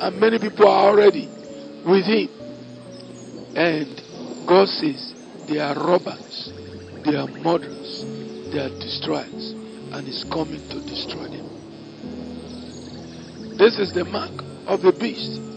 And 0.00 0.20
many 0.20 0.38
people 0.38 0.68
are 0.68 0.90
already 0.90 1.26
with 1.86 2.04
him. 2.04 2.28
And 3.56 4.46
God 4.46 4.68
says 4.68 5.14
they 5.48 5.58
are 5.58 5.74
robbers, 5.74 6.52
they 7.04 7.16
are 7.16 7.28
murderers, 7.28 8.04
they 8.52 8.58
are 8.58 8.68
destroyers, 8.78 9.54
and 9.92 10.06
is 10.06 10.24
coming 10.30 10.68
to 10.68 10.80
destroy 10.86 11.28
them. 11.28 11.48
This 13.58 13.78
is 13.78 13.92
the 13.92 14.04
mark 14.04 14.32
of 14.66 14.82
the 14.82 14.92
beast. 14.92 15.53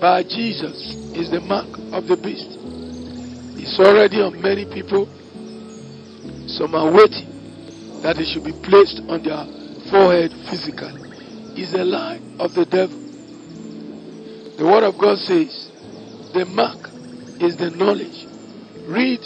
By 0.00 0.22
Jesus 0.24 0.94
is 1.16 1.30
the 1.30 1.40
mark 1.40 1.72
of 1.92 2.06
the 2.06 2.16
beast. 2.16 2.58
It's 3.56 3.80
already 3.80 4.20
on 4.20 4.40
many 4.42 4.66
people. 4.66 5.08
Some 6.46 6.74
are 6.74 6.92
waiting 6.92 8.02
that 8.02 8.18
it 8.18 8.26
should 8.26 8.44
be 8.44 8.52
placed 8.52 9.00
on 9.08 9.24
their 9.24 9.42
forehead 9.88 10.32
physically. 10.50 11.00
Is 11.56 11.72
a 11.72 11.84
lie 11.84 12.20
of 12.38 12.52
the 12.52 12.66
devil. 12.66 13.00
The 14.58 14.64
word 14.64 14.84
of 14.84 14.98
God 15.00 15.16
says 15.16 15.72
the 16.34 16.44
mark 16.44 16.92
is 17.40 17.56
the 17.56 17.70
knowledge. 17.70 18.28
Read 18.86 19.20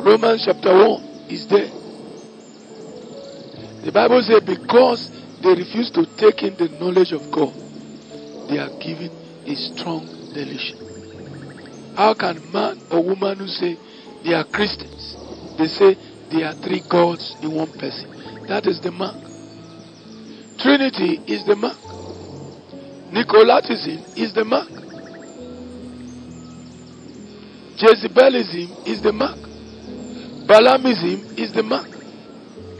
Romans 0.00 0.44
chapter 0.46 0.72
1 0.72 1.28
is 1.28 1.46
there. 1.48 1.68
The 3.84 3.92
Bible 3.92 4.22
says 4.22 4.40
because 4.40 5.10
they 5.42 5.50
refuse 5.50 5.90
to 5.92 6.06
take 6.16 6.42
in 6.42 6.56
the 6.56 6.68
knowledge 6.80 7.12
of 7.12 7.30
God, 7.30 7.52
they 8.48 8.56
are 8.56 8.72
given 8.80 9.27
a 9.46 9.54
strong 9.54 10.06
delusion. 10.34 10.78
How 11.96 12.14
can 12.14 12.40
man 12.52 12.80
or 12.90 13.02
woman 13.02 13.38
who 13.38 13.46
say 13.48 13.76
they 14.24 14.34
are 14.34 14.44
Christians, 14.44 15.16
they 15.58 15.66
say 15.66 15.94
they 16.30 16.42
are 16.44 16.54
three 16.54 16.82
gods 16.88 17.36
in 17.42 17.54
one 17.54 17.72
person? 17.78 18.46
That 18.48 18.66
is 18.66 18.80
the 18.80 18.90
mark. 18.90 19.16
Trinity 20.58 21.20
is 21.26 21.44
the 21.44 21.54
mark. 21.56 21.78
Nicolaitanism 23.12 24.16
is 24.16 24.32
the 24.34 24.44
mark. 24.44 24.68
Jezebelism 27.78 28.86
is 28.86 29.02
the 29.02 29.12
mark. 29.12 29.38
Balaamism 30.48 31.38
is 31.38 31.52
the 31.52 31.62
mark. 31.62 31.86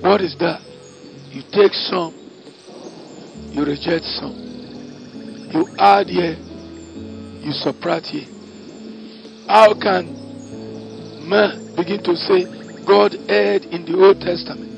What 0.01 0.21
is 0.23 0.37
that? 0.38 0.61
You 1.31 1.42
take 1.53 1.73
some, 1.75 2.14
you 3.53 3.64
reject 3.64 4.05
some. 4.05 4.35
You 5.53 5.68
add 5.79 6.09
here, 6.09 6.37
you 7.42 7.53
subtract 7.53 8.07
here. 8.07 8.27
How 9.48 9.74
can 9.74 10.12
man 11.29 11.74
begin 11.77 12.03
to 12.05 12.16
say 12.16 12.44
God 12.85 13.14
erred 13.29 13.64
in 13.64 13.85
the 13.85 13.96
Old 13.96 14.20
Testament? 14.20 14.68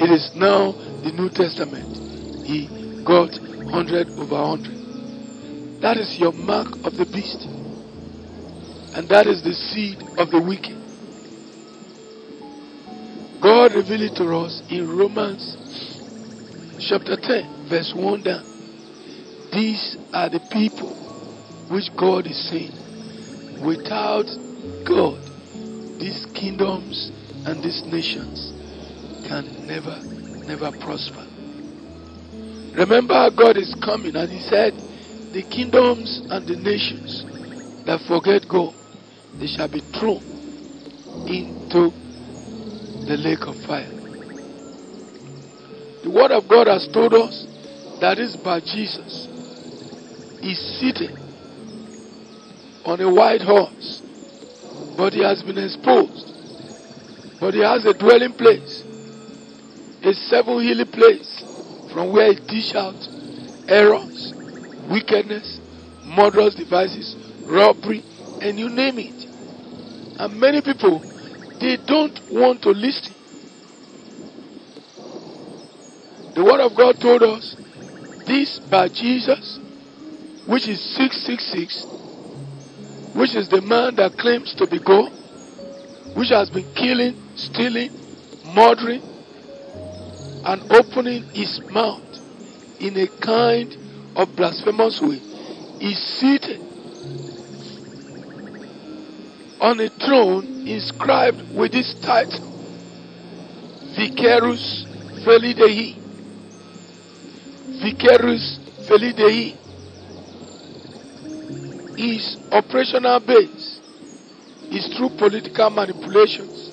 It 0.00 0.10
is 0.10 0.30
now 0.34 0.72
the 1.02 1.12
New 1.12 1.28
Testament. 1.30 1.86
He 2.46 2.66
got 3.04 3.30
100 3.38 4.08
over 4.18 4.34
100. 4.34 5.80
That 5.82 5.96
is 5.96 6.18
your 6.18 6.32
mark 6.32 6.68
of 6.84 6.96
the 6.96 7.06
beast. 7.06 7.46
And 8.94 9.08
that 9.08 9.26
is 9.26 9.42
the 9.42 9.54
seed 9.54 10.02
of 10.18 10.30
the 10.30 10.40
wicked. 10.40 10.78
God 13.40 13.74
revealed 13.74 14.12
it 14.12 14.16
to 14.16 14.36
us 14.36 14.62
in 14.70 14.88
Romans 14.88 15.56
chapter 16.88 17.16
10, 17.16 17.68
verse 17.68 17.92
1 17.94 18.22
down. 18.22 18.44
These 19.52 19.96
are 20.12 20.28
the 20.28 20.40
people 20.50 21.01
which 21.70 21.90
God 21.98 22.26
is 22.26 22.50
saying, 22.50 22.72
without 23.64 24.26
God, 24.86 25.20
these 25.98 26.26
kingdoms 26.34 27.10
and 27.46 27.62
these 27.62 27.82
nations 27.86 28.52
can 29.28 29.66
never, 29.66 30.02
never 30.46 30.72
prosper. 30.78 31.26
Remember, 32.74 33.30
God 33.36 33.56
is 33.56 33.74
coming, 33.84 34.16
and 34.16 34.30
He 34.30 34.40
said, 34.40 34.72
The 35.32 35.44
kingdoms 35.50 36.22
and 36.30 36.46
the 36.48 36.56
nations 36.56 37.24
that 37.86 38.00
forget 38.08 38.48
God, 38.48 38.74
they 39.38 39.46
shall 39.46 39.68
be 39.68 39.80
thrown 39.98 40.24
into 41.28 41.92
the 43.06 43.16
lake 43.16 43.46
of 43.46 43.54
fire. 43.66 43.90
The 46.02 46.10
word 46.10 46.32
of 46.32 46.48
God 46.48 46.66
has 46.66 46.88
told 46.92 47.14
us 47.14 47.46
that 48.00 48.18
is 48.18 48.36
by 48.42 48.60
Jesus 48.60 49.28
is 50.42 50.58
seated 50.80 51.21
on 52.84 53.00
a 53.00 53.12
white 53.12 53.42
horse, 53.42 54.02
but 54.96 55.12
he 55.12 55.22
has 55.22 55.42
been 55.42 55.58
exposed. 55.58 56.32
But 57.40 57.54
he 57.54 57.60
has 57.60 57.84
a 57.84 57.94
dwelling 57.94 58.34
place, 58.34 58.84
a 60.02 60.12
seven 60.14 60.62
hilly 60.62 60.84
place 60.84 61.44
from 61.92 62.12
where 62.12 62.32
he 62.32 62.40
dish 62.46 62.74
out 62.74 62.94
errors, 63.68 64.34
wickedness, 64.90 65.60
murderous 66.04 66.54
devices, 66.54 67.16
robbery, 67.46 68.04
and 68.40 68.58
you 68.58 68.68
name 68.68 68.98
it. 68.98 69.28
And 70.20 70.38
many 70.38 70.60
people, 70.60 71.00
they 71.60 71.78
don't 71.86 72.18
want 72.30 72.62
to 72.62 72.70
listen. 72.70 73.14
The 76.34 76.44
Word 76.44 76.60
of 76.60 76.76
God 76.76 77.00
told 77.00 77.22
us 77.22 77.56
this 78.26 78.60
by 78.70 78.88
Jesus, 78.88 79.58
which 80.46 80.68
is 80.68 80.80
666, 80.96 81.86
which 83.14 83.34
is 83.34 83.48
the 83.48 83.60
man 83.62 83.96
that 83.96 84.16
claims 84.18 84.54
to 84.56 84.66
be 84.66 84.78
God, 84.78 85.10
which 86.16 86.30
has 86.30 86.50
been 86.50 86.72
killing, 86.74 87.14
stealing, 87.36 87.90
murdering, 88.54 89.02
and 90.44 90.72
opening 90.72 91.22
his 91.34 91.60
mouth 91.70 92.02
in 92.80 92.98
a 92.98 93.06
kind 93.20 93.76
of 94.16 94.34
blasphemous 94.36 95.00
way, 95.00 95.20
is 95.80 95.98
seated 96.18 96.60
on 99.60 99.78
a 99.78 99.88
throne 99.88 100.66
inscribed 100.66 101.40
with 101.54 101.72
this 101.72 101.94
title 102.00 102.52
Vicarius 103.96 104.84
Filii 105.24 105.54
Dei. 105.54 105.94
Vicarius 107.80 108.58
Filii 108.88 109.12
Dei. 109.12 109.61
His 111.96 112.38
operational 112.50 113.20
base 113.20 113.80
is 114.70 114.88
through 114.96 115.10
political 115.18 115.68
manipulations, 115.70 116.72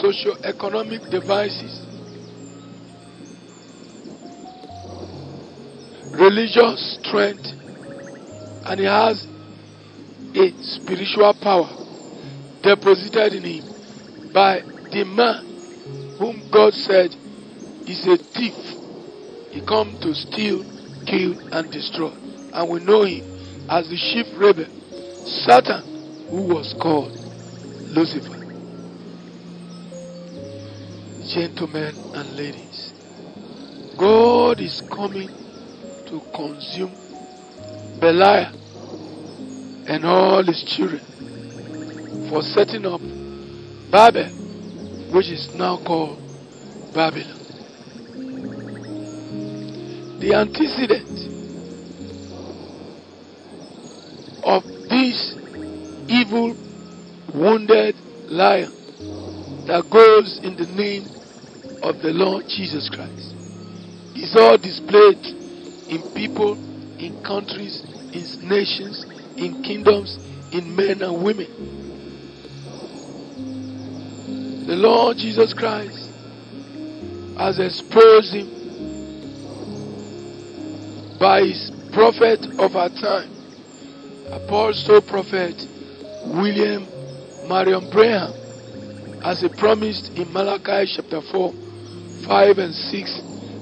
socio-economic 0.00 1.02
devices, 1.10 1.86
religious 6.12 6.98
strength, 7.02 7.46
and 8.64 8.80
he 8.80 8.86
has 8.86 9.26
a 10.34 10.52
spiritual 10.62 11.34
power 11.42 11.68
deposited 12.62 13.34
in 13.34 13.44
him 13.44 14.32
by 14.32 14.62
the 14.92 15.04
man 15.04 16.16
whom 16.18 16.48
God 16.50 16.72
said 16.72 17.10
is 17.86 18.06
a 18.06 18.16
thief. 18.32 18.54
He 19.50 19.60
come 19.66 19.98
to 20.00 20.14
steal, 20.14 20.64
kill, 21.06 21.36
and 21.52 21.70
destroy. 21.70 22.12
And 22.54 22.70
we 22.70 22.80
know 22.80 23.02
him 23.04 23.31
as 23.72 23.88
the 23.88 23.96
chief 23.96 24.26
rebel, 24.38 24.66
Satan, 25.24 25.80
who 26.28 26.42
was 26.42 26.74
called 26.74 27.10
Lucifer. 27.96 28.36
Gentlemen 31.26 31.94
and 32.12 32.36
ladies, 32.36 32.92
God 33.96 34.60
is 34.60 34.82
coming 34.90 35.30
to 36.04 36.20
consume 36.34 36.92
Belial 37.98 38.52
and 39.88 40.04
all 40.04 40.42
his 40.42 40.62
children 40.64 41.00
for 42.28 42.42
setting 42.42 42.84
up 42.84 43.00
Babel, 43.90 44.28
which 45.14 45.30
is 45.30 45.54
now 45.54 45.78
called 45.78 46.20
Babylon. 46.92 47.38
The 50.20 50.34
antecedent 50.34 51.21
this 55.02 55.34
evil, 56.06 56.54
wounded 57.34 57.96
lion 58.30 58.70
that 59.66 59.82
goes 59.90 60.38
in 60.44 60.54
the 60.54 60.66
name 60.66 61.10
of 61.82 61.98
the 62.02 62.12
Lord 62.12 62.44
Jesus 62.46 62.88
Christ 62.88 63.34
is 64.14 64.36
all 64.38 64.56
displayed 64.58 65.18
in 65.90 66.14
people, 66.14 66.54
in 67.02 67.20
countries, 67.26 67.82
in 68.14 68.48
nations, 68.48 69.04
in 69.36 69.62
kingdoms, 69.64 70.18
in 70.52 70.76
men 70.76 71.02
and 71.02 71.24
women. 71.24 71.50
The 74.68 74.76
Lord 74.76 75.16
Jesus 75.16 75.52
Christ 75.52 75.98
has 77.38 77.58
exposed 77.58 78.34
him 78.34 78.46
by 81.18 81.40
his 81.42 81.72
prophet 81.92 82.38
of 82.60 82.76
our 82.76 82.88
time, 82.88 83.31
apostle 84.30 85.02
prophet 85.02 85.56
William 86.26 86.86
Marion 87.48 87.90
Branham, 87.90 88.32
as 89.24 89.40
he 89.40 89.48
promised 89.58 90.10
in 90.14 90.32
Malachi 90.32 90.86
chapter 90.94 91.20
4, 91.32 91.52
5 92.26 92.58
and 92.58 92.74
6, 92.74 93.20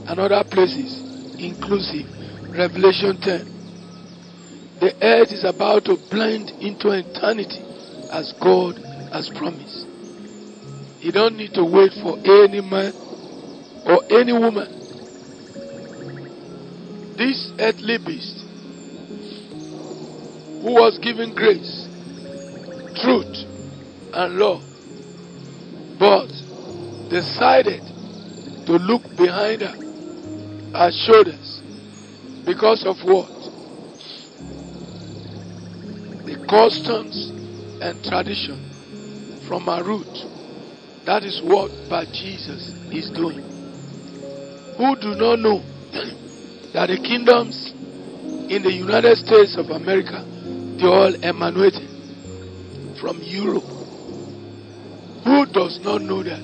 and 0.09 0.21
other 0.21 0.45
places, 0.51 1.01
inclusive 1.39 2.07
Revelation 2.51 3.21
10. 3.21 4.79
The 4.81 4.93
earth 5.03 5.33
is 5.33 5.45
about 5.45 5.85
to 5.87 5.97
blend 6.11 6.51
into 6.61 6.91
eternity 6.91 7.63
as 8.11 8.33
God 8.41 8.77
has 9.13 9.31
promised. 9.37 9.87
You 11.01 11.13
don't 11.13 11.37
need 11.37 11.55
to 11.55 11.65
wait 11.65 11.93
for 12.03 12.19
any 12.19 12.61
man 12.61 12.93
or 13.87 14.05
any 14.11 14.33
woman. 14.33 14.77
This 17.17 17.53
earthly 17.59 17.99
beast 17.99 18.40
who 20.63 20.75
was 20.75 20.99
given 20.99 21.35
grace, 21.35 21.89
truth, 23.01 23.49
and 24.13 24.37
love, 24.37 24.61
but 25.99 26.29
decided 27.09 27.81
to 28.67 28.77
look 28.77 29.03
behind 29.17 29.63
her, 29.63 29.73
her 30.77 30.91
shoulders, 30.93 31.63
because 32.45 32.85
of 32.85 32.97
what? 33.09 33.33
The 36.29 36.37
customs 36.45 37.33
and 37.81 38.05
tradition 38.05 38.61
from 39.49 39.65
her 39.65 39.83
root. 39.83 40.13
That 41.07 41.25
is 41.25 41.41
what 41.43 41.73
but 41.89 42.13
Jesus 42.13 42.69
is 42.93 43.09
doing. 43.17 43.41
Who 44.77 44.95
do 45.01 45.17
not 45.17 45.41
know 45.41 45.65
that 46.75 46.87
the 46.93 47.01
kingdoms 47.01 47.73
in 48.53 48.63
the 48.63 48.73
United 48.73 49.17
States 49.17 49.57
of 49.57 49.71
America 49.71 50.30
all 50.89 51.15
emanated 51.25 51.89
from 53.01 53.19
Europe. 53.23 53.65
Who 55.25 55.47
does 55.47 55.81
not 55.81 56.03
know 56.03 56.23
that? 56.23 56.41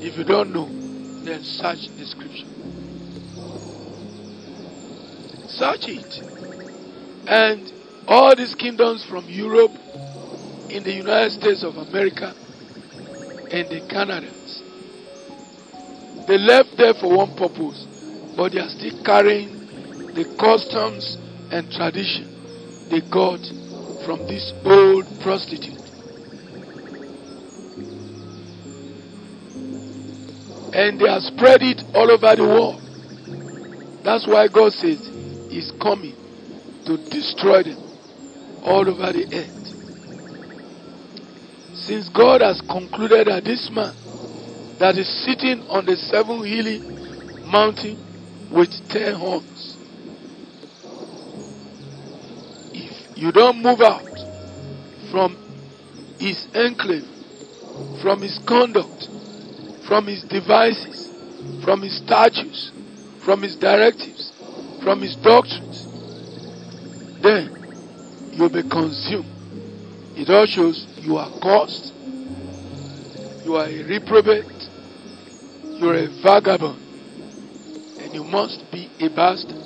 If 0.00 0.16
you 0.16 0.24
don't 0.24 0.52
know, 0.52 0.68
then 1.24 1.42
search 1.42 1.88
the 1.88 2.04
scripture. 2.06 2.46
Search 5.48 5.88
it. 5.88 6.22
And 7.28 7.72
all 8.08 8.34
these 8.36 8.54
kingdoms 8.54 9.04
from 9.04 9.24
Europe 9.26 9.72
in 10.70 10.82
the 10.84 10.92
United 10.92 11.32
States 11.32 11.62
of 11.62 11.76
America 11.76 12.34
and 13.50 13.68
the 13.68 13.86
Canadas. 13.88 14.62
They 16.26 16.38
left 16.38 16.76
there 16.76 16.94
for 16.94 17.16
one 17.16 17.36
purpose, 17.36 17.86
but 18.36 18.52
they 18.52 18.60
are 18.60 18.68
still 18.68 19.02
carrying 19.04 19.52
the 20.14 20.24
customs 20.38 21.18
and 21.50 21.70
tradition 21.70 22.36
they 22.90 23.00
got 23.00 23.40
from 24.06 24.24
this 24.28 24.52
old 24.64 25.04
prostitute. 25.20 25.74
And 30.72 31.00
they 31.00 31.08
have 31.10 31.22
spread 31.22 31.62
it 31.62 31.82
all 31.92 32.10
over 32.10 32.36
the 32.36 32.44
world. 32.46 32.80
That's 34.04 34.26
why 34.28 34.46
God 34.46 34.72
says 34.72 35.02
He's 35.50 35.72
coming 35.82 36.14
to 36.86 36.96
destroy 37.10 37.64
them 37.64 38.62
all 38.62 38.88
over 38.88 39.12
the 39.12 39.26
earth. 39.34 39.56
Since 41.74 42.08
God 42.10 42.42
has 42.42 42.60
concluded 42.60 43.26
that 43.26 43.44
this 43.44 43.68
man 43.72 43.92
that 44.78 44.96
is 44.96 45.08
sitting 45.24 45.66
on 45.68 45.86
the 45.86 45.96
seven 45.96 46.44
hilly 46.46 46.78
mountain 47.50 47.98
with 48.52 48.70
ten 48.88 49.14
horns, 49.14 49.75
you 53.16 53.32
don't 53.32 53.62
move 53.62 53.80
out 53.80 54.04
from 55.10 55.36
his 56.18 56.46
enclave, 56.54 57.08
from 58.02 58.20
his 58.20 58.38
conduct, 58.46 59.08
from 59.88 60.06
his 60.06 60.22
devices, 60.24 61.10
from 61.64 61.82
his 61.82 61.96
statutes, 61.96 62.72
from 63.24 63.42
his 63.42 63.56
directives, 63.56 64.32
from 64.82 65.00
his 65.00 65.16
doctrines, 65.16 65.86
then 67.22 67.50
you'll 68.32 68.50
be 68.50 68.62
consumed. 68.62 69.32
It 70.16 70.30
all 70.30 70.46
shows 70.46 70.86
you 70.98 71.16
are 71.16 71.30
cursed, 71.40 71.92
you 73.44 73.56
are 73.56 73.66
a 73.66 73.82
reprobate, 73.84 74.68
you're 75.80 75.94
a 75.94 76.08
vagabond, 76.22 76.78
and 78.00 78.14
you 78.14 78.24
must 78.24 78.70
be 78.70 78.90
a 79.00 79.08
bastard. 79.08 79.56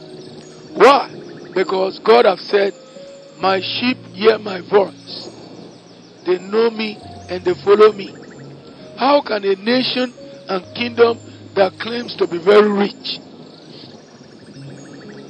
Why? 0.74 1.10
Because 1.54 1.98
God 1.98 2.24
have 2.24 2.40
said, 2.40 2.72
My 3.40 3.60
sheep 3.60 3.96
hear 4.12 4.38
my 4.38 4.60
voice. 4.60 5.28
They 6.26 6.38
know 6.38 6.70
me 6.70 6.98
and 7.28 7.44
they 7.44 7.54
follow 7.64 7.92
me. 7.92 8.14
How 8.98 9.22
can 9.26 9.44
a 9.44 9.54
nation 9.56 10.12
and 10.48 10.64
kingdom 10.76 11.18
that 11.54 11.72
claims 11.80 12.14
to 12.16 12.26
be 12.26 12.38
very 12.38 12.70
rich, 12.70 13.18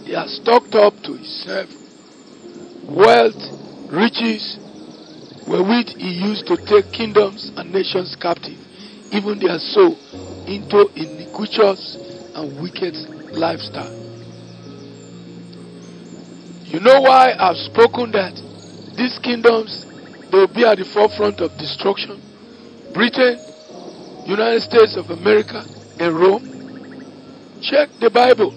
he 0.05 0.13
has 0.13 0.35
stocked 0.43 0.75
up 0.75 0.95
to 1.05 1.15
himself 1.15 1.71
wealth, 2.91 3.39
riches, 3.93 4.59
wherewith 5.47 5.89
he 5.97 6.11
used 6.11 6.47
to 6.47 6.57
take 6.67 6.91
kingdoms 6.93 7.53
and 7.57 7.73
nations 7.73 8.17
captive, 8.21 8.59
even 9.13 9.39
their 9.39 9.59
soul, 9.59 9.95
into 10.51 10.91
iniquitous 10.97 11.97
and 12.35 12.61
wicked 12.61 12.95
lifestyle. 13.31 14.10
You 16.71 16.79
know 16.79 17.01
why 17.01 17.35
I've 17.37 17.57
spoken 17.57 18.13
that 18.13 18.31
these 18.97 19.19
kingdoms 19.19 19.87
they 20.31 20.39
will 20.39 20.55
be 20.55 20.65
at 20.65 20.79
the 20.79 20.85
forefront 20.85 21.41
of 21.41 21.51
destruction? 21.59 22.23
Britain, 22.95 23.43
United 24.31 24.63
States 24.63 24.95
of 24.95 25.11
America, 25.11 25.67
and 25.99 26.15
Rome. 26.15 26.47
Check 27.61 27.91
the 27.99 28.09
Bible. 28.15 28.55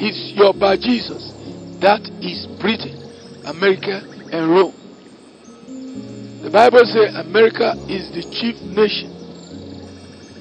It's 0.00 0.32
your 0.32 0.54
by 0.54 0.80
Jesus. 0.80 1.36
That 1.84 2.00
is 2.24 2.48
Britain, 2.56 2.96
America, 3.44 4.00
and 4.32 4.48
Rome. 4.48 4.74
The 6.40 6.48
Bible 6.48 6.88
says 6.88 7.14
America 7.20 7.76
is 7.84 8.08
the 8.16 8.24
chief 8.32 8.56
nation. 8.64 9.12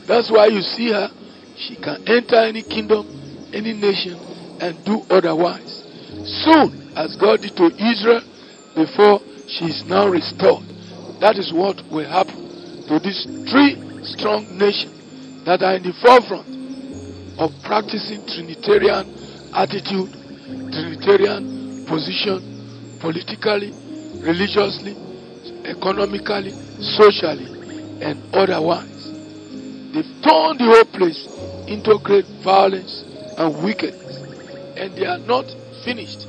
That's 0.08 0.32
why 0.32 0.48
you 0.48 0.62
see 0.62 0.96
her. 0.96 1.12
She 1.58 1.76
can 1.76 2.08
enter 2.08 2.39
any 2.39 2.63
kingdom, 2.63 3.04
any 3.54 3.74
nation, 3.74 4.15
and 4.62 4.80
do 4.86 5.04
otherwise. 5.12 5.68
Soon, 6.43 6.93
as 6.95 7.15
God 7.17 7.41
did 7.41 7.56
to 7.58 7.67
Israel 7.67 8.21
before 8.75 9.19
she 9.47 9.65
is 9.65 9.84
now 9.86 10.08
restored, 10.08 10.63
that 11.19 11.38
is 11.38 11.52
what 11.52 11.84
will 11.91 12.08
happen 12.08 12.86
to 12.88 12.99
these 12.99 13.28
three 13.52 13.75
strong 14.04 14.47
nations 14.58 15.43
that 15.43 15.62
are 15.62 15.75
in 15.75 15.84
the 15.84 15.91
forefront 15.99 16.47
of 17.39 17.52
practicing 17.63 18.23
Trinitarian 18.25 19.04
attitude, 19.54 20.12
Trinitarian 20.71 21.86
position, 21.86 22.39
politically, 23.02 23.75
religiously, 24.23 24.95
economically, 25.65 26.52
socially, 26.80 27.47
and 27.99 28.15
otherwise. 28.34 29.12
They've 29.91 30.13
turned 30.23 30.60
the 30.60 30.71
whole 30.71 30.88
place 30.95 31.28
into 31.67 31.99
great 32.04 32.25
violence 32.43 33.04
and 33.38 33.63
wickedness. 33.63 34.17
And 34.78 34.95
they 34.95 35.06
are 35.06 35.19
not 35.19 35.45
finished. 35.89 36.28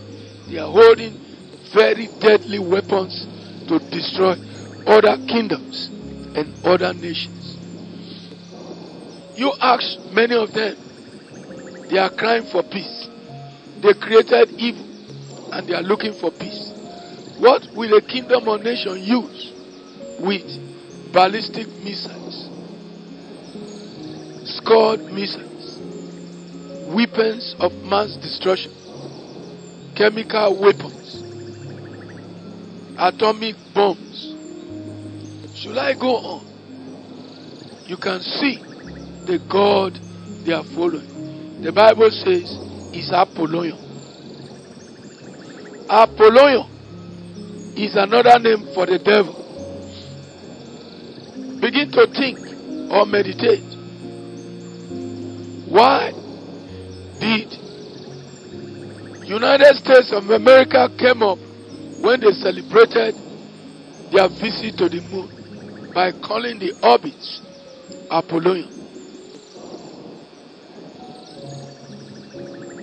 They 0.49 0.57
are 0.57 0.73
holding 0.73 1.21
very 1.77 2.09
deadly 2.19 2.59
weapons 2.59 3.13
to 3.69 3.79
destroy 3.93 4.33
other 4.89 5.21
kingdoms 5.29 5.89
and 6.35 6.65
other 6.65 6.95
nations. 6.95 7.61
You 9.37 9.53
ask 9.61 9.85
many 10.17 10.35
of 10.35 10.53
them, 10.53 10.77
They 11.91 11.99
are 11.99 12.11
crying 12.17 12.49
for 12.51 12.63
peace. 12.63 13.09
They 13.83 13.93
created 14.01 14.57
evil 14.57 14.89
and 15.53 15.69
they 15.69 15.75
are 15.75 15.83
looking 15.83 16.15
for 16.21 16.31
peace. 16.31 16.73
What 17.39 17.63
will 17.77 17.93
a 17.97 18.01
kingdom 18.01 18.49
or 18.49 18.59
nation 18.59 18.97
use 19.03 19.53
with 20.21 21.13
ballistic 21.13 21.67
missiles, 21.85 22.49
scored 24.57 25.01
missiles, 25.13 25.81
weapons 26.95 27.55
of 27.59 27.73
mass 27.85 28.17
destruction, 28.23 28.80
chemical 30.01 30.59
weapons, 30.59 31.21
atomic 32.99 33.55
bombs? 33.75 34.33
Should 35.55 35.77
I 35.77 35.93
go 35.93 36.17
on? 36.17 36.47
You 37.85 37.99
can 37.99 38.21
see 38.21 38.57
the 39.27 39.39
God 39.47 39.93
they 40.47 40.55
are 40.55 40.65
following. 40.65 41.61
The 41.63 41.71
Bible 41.71 42.09
says 42.09 42.49
is 42.97 43.11
Apollyon. 43.13 43.77
Apollyon 45.91 46.65
is 47.77 47.95
another 47.95 48.39
name 48.39 48.73
for 48.73 48.87
the 48.87 48.99
devil. 49.05 49.37
Begin 51.61 51.93
to 51.93 52.07
think 52.17 52.39
or 52.91 53.05
meditate. 53.05 53.69
Why 55.69 56.13
did 57.21 57.60
United 59.31 59.77
States 59.77 60.13
of 60.13 60.29
America 60.29 60.91
came 60.99 61.23
up 61.23 61.39
when 62.03 62.19
they 62.19 62.33
celebrated 62.33 63.15
their 64.11 64.29
visit 64.29 64.77
to 64.77 64.89
the 64.89 65.01
moon 65.03 65.93
by 65.95 66.11
calling 66.21 66.59
the 66.59 66.75
orbits 66.83 67.41
Apollyon? 68.11 68.69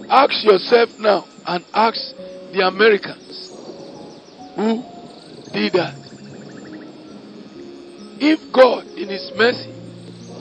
Ask 0.09 0.45
yourself 0.45 0.89
now 0.99 1.27
and 1.47 1.65
ask 1.73 1.99
the 2.53 2.65
Americans 2.65 3.51
who 4.55 4.85
did 5.51 5.73
that. 5.73 5.95
If 8.21 8.39
God, 8.53 8.87
in 8.95 9.09
His 9.09 9.33
mercy, 9.35 9.73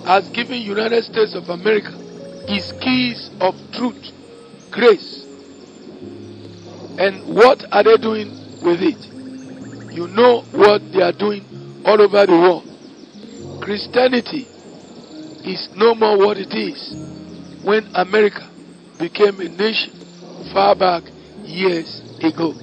has 0.06 0.28
given 0.28 0.62
United 0.62 1.02
States 1.02 1.34
of 1.34 1.48
America 1.48 1.90
His 2.46 2.72
keys 2.80 3.28
of 3.40 3.54
truth, 3.74 4.12
grace, 4.70 5.25
and 6.98 7.34
what 7.34 7.62
are 7.72 7.82
they 7.82 7.96
doing 7.98 8.28
with 8.62 8.80
it? 8.80 9.92
You 9.92 10.08
know 10.08 10.42
what 10.52 10.80
they 10.92 11.02
are 11.02 11.12
doing 11.12 11.82
all 11.84 12.00
over 12.00 12.26
the 12.26 12.32
world. 12.32 12.64
Christianity 13.62 14.46
is 15.44 15.68
no 15.76 15.94
more 15.94 16.18
what 16.18 16.36
it 16.38 16.52
is 16.54 17.64
when 17.64 17.86
America 17.94 18.48
became 18.98 19.40
a 19.40 19.48
nation 19.48 19.92
far 20.52 20.74
back 20.74 21.02
years 21.44 22.00
ago. 22.22 22.54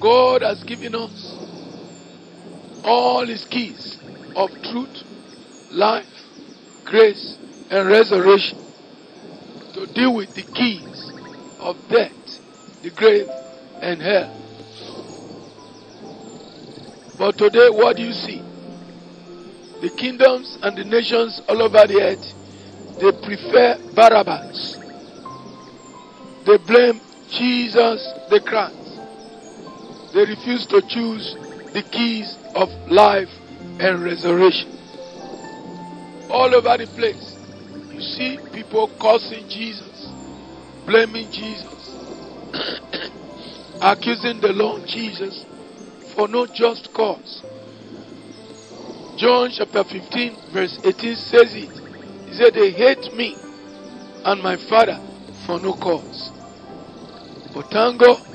God 0.00 0.42
has 0.42 0.62
given 0.64 0.94
us 0.94 1.36
all 2.84 3.26
his 3.26 3.44
keys 3.44 3.98
of 4.34 4.50
truth, 4.62 5.04
life, 5.70 6.06
grace, 6.86 7.36
and 7.70 7.88
resurrection 7.88 8.58
to 9.74 9.86
deal 9.94 10.14
with 10.14 10.34
the 10.34 10.42
keys 10.42 10.89
of 11.60 11.76
death, 11.88 12.12
the 12.82 12.90
grave, 12.90 13.28
and 13.80 14.00
hell. 14.00 14.36
But 17.18 17.38
today, 17.38 17.68
what 17.70 17.96
do 17.96 18.02
you 18.02 18.12
see? 18.12 18.42
The 19.80 19.90
kingdoms 19.96 20.58
and 20.62 20.76
the 20.76 20.84
nations 20.84 21.40
all 21.48 21.62
over 21.62 21.86
the 21.86 22.00
earth 22.02 22.34
they 23.00 23.12
prefer 23.12 23.78
Barabbas. 23.94 24.76
They 26.44 26.58
blame 26.58 27.00
Jesus 27.30 28.06
the 28.28 28.40
Christ. 28.40 28.76
They 30.12 30.26
refuse 30.26 30.66
to 30.66 30.82
choose 30.82 31.34
the 31.72 31.82
keys 31.90 32.36
of 32.54 32.68
life 32.90 33.30
and 33.78 34.02
resurrection. 34.02 34.76
All 36.28 36.54
over 36.54 36.76
the 36.76 36.86
place, 36.94 37.38
you 37.90 38.02
see 38.02 38.38
people 38.52 38.90
cursing 39.00 39.48
Jesus, 39.48 39.89
blaming 40.90 41.30
Jesus, 41.30 41.94
accusing 43.80 44.40
the 44.40 44.50
Lord 44.52 44.82
Jesus 44.88 45.44
for 46.16 46.26
no 46.26 46.48
just 46.52 46.92
cause. 46.92 47.44
John 49.16 49.50
chapter 49.52 49.84
15, 49.84 50.52
verse 50.52 50.76
18 50.82 51.14
says 51.14 51.54
it. 51.54 51.70
He 52.26 52.34
said, 52.34 52.54
They 52.54 52.72
hate 52.72 53.14
me 53.14 53.36
and 54.24 54.42
my 54.42 54.56
Father 54.68 54.98
for 55.46 55.60
no 55.60 55.74
cause. 55.78 56.32
But 57.54 57.70
thank 57.70 58.00
God, 58.00 58.26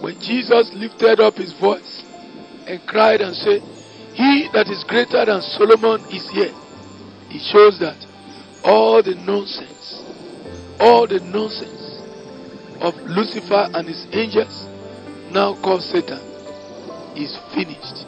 when 0.00 0.18
Jesus 0.20 0.70
lifted 0.72 1.20
up 1.20 1.36
his 1.36 1.52
voice 1.60 2.04
and 2.66 2.80
cried 2.88 3.20
and 3.20 3.36
said, 3.36 3.60
He 4.16 4.48
that 4.54 4.68
is 4.68 4.82
greater 4.88 5.26
than 5.26 5.42
Solomon 5.42 6.00
is 6.08 6.24
here, 6.32 6.56
it 7.28 7.42
shows 7.52 7.78
that 7.80 8.00
all 8.64 9.02
the 9.02 9.14
nonsense, 9.14 9.75
all 10.80 11.06
the 11.06 11.20
nonsense 11.20 12.02
of 12.80 12.94
Lucifer 13.08 13.68
and 13.74 13.88
his 13.88 14.06
angels, 14.12 14.68
now 15.32 15.54
called 15.62 15.82
Satan, 15.82 16.20
is 17.16 17.36
finished. 17.54 18.04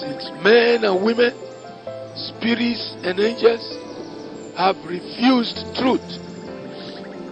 Since 0.00 0.30
men 0.42 0.84
and 0.84 1.04
women 1.04 1.34
spirits 2.14 2.96
and 3.02 3.18
angels 3.18 3.64
have 4.56 4.76
refused 4.84 5.58
truth, 5.76 6.04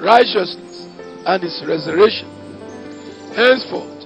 righteousness, 0.00 0.86
and 1.26 1.42
his 1.42 1.62
resurrection. 1.66 2.28
Henceforth, 3.34 3.98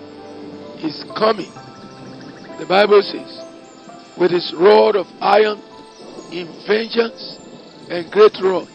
is 0.85 1.05
coming. 1.17 1.53
The 2.59 2.67
Bible 2.67 3.03
says, 3.03 4.19
with 4.19 4.31
his 4.33 4.53
rod 4.59 4.97
of 4.97 5.07
iron 5.21 5.63
in 6.33 6.51
vengeance 6.67 7.39
and 7.89 8.11
great 8.11 8.37
wrath. 8.43 8.72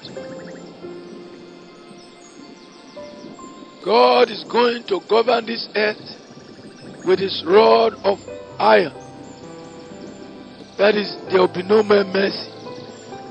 God 3.88 4.30
is 4.30 4.44
going 4.52 4.84
to 4.90 5.00
govern 5.10 5.46
this 5.46 5.70
earth 5.74 5.96
with 7.06 7.20
his 7.20 7.42
rod 7.48 7.94
of 8.04 8.20
iron 8.60 9.08
that 10.78 10.94
is, 10.94 11.10
there 11.32 11.40
will 11.40 11.48
be 11.48 11.64
no 11.64 11.82
more 11.82 12.04
mercy 12.04 12.52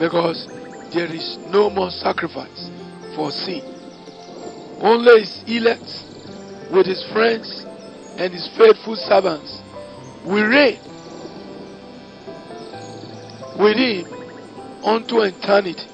because 0.01 0.49
there 0.92 1.07
is 1.07 1.38
no 1.47 1.71
more 1.71 1.90
sacrifice 1.90 2.71
for 3.14 3.31
sin. 3.31 3.62
Only 4.83 5.21
his 5.21 5.45
elect 5.47 5.87
with 6.73 6.87
his 6.87 7.05
friends 7.12 7.47
and 8.19 8.33
his 8.33 8.49
faithful 8.59 8.97
servants 8.97 9.62
will 10.27 10.42
reign 10.42 10.83
with 13.62 13.77
him 13.79 14.11
unto 14.83 15.21
eternity. 15.21 15.87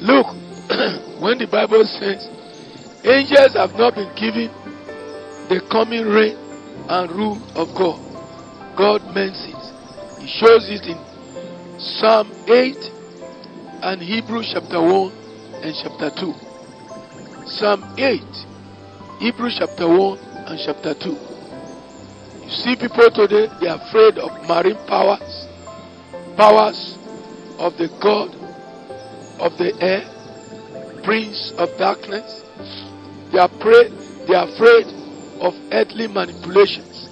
Look, 0.00 0.24
when 1.20 1.36
the 1.36 1.48
Bible 1.52 1.84
says 1.84 2.29
angels 3.04 3.54
have 3.54 3.74
not 3.74 3.94
been 3.94 4.14
given 4.14 4.50
the 5.48 5.60
coming 5.70 6.06
reign 6.06 6.36
and 6.88 7.10
rule 7.10 7.40
of 7.54 7.74
God, 7.74 7.98
God 8.76 9.14
means 9.14 9.40
it. 9.46 10.20
He 10.20 10.28
shows 10.28 10.68
it 10.68 10.86
in 10.86 10.98
Psalm 11.78 12.30
8 12.46 12.76
and 13.82 14.02
Hebrews 14.02 14.50
chapter 14.52 14.80
1 14.80 15.12
and 15.62 15.74
chapter 15.82 16.10
2. 16.10 16.34
Psalm 17.46 17.94
8, 17.98 18.22
Hebrews 19.20 19.56
chapter 19.58 19.88
1 19.88 20.18
and 20.18 20.60
chapter 20.64 20.94
2. 20.94 21.10
You 22.44 22.50
see 22.50 22.76
people 22.76 23.10
today, 23.10 23.48
they 23.60 23.68
are 23.68 23.80
afraid 23.80 24.18
of 24.18 24.30
marine 24.46 24.78
powers, 24.86 25.46
powers 26.36 26.98
of 27.58 27.76
the 27.76 27.88
God 28.00 28.34
of 29.40 29.56
the 29.56 29.72
air, 29.80 30.04
prince 31.02 31.52
of 31.58 31.68
darkness. 31.78 32.44
They 33.32 33.38
are, 33.38 33.48
afraid, 33.48 33.90
they 34.26 34.34
are 34.34 34.48
afraid 34.48 34.86
of 35.40 35.54
earthly 35.72 36.08
manipulations. 36.08 37.08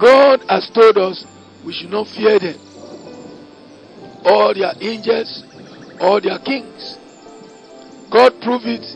God 0.00 0.40
has 0.48 0.70
told 0.74 0.98
us 0.98 1.24
we 1.64 1.72
should 1.72 1.90
not 1.90 2.06
fear 2.08 2.38
them. 2.38 2.58
All 4.24 4.52
their 4.54 4.72
angels, 4.80 5.44
all 6.00 6.20
their 6.20 6.38
kings. 6.38 6.98
God 8.10 8.32
proved 8.42 8.66
it 8.66 8.86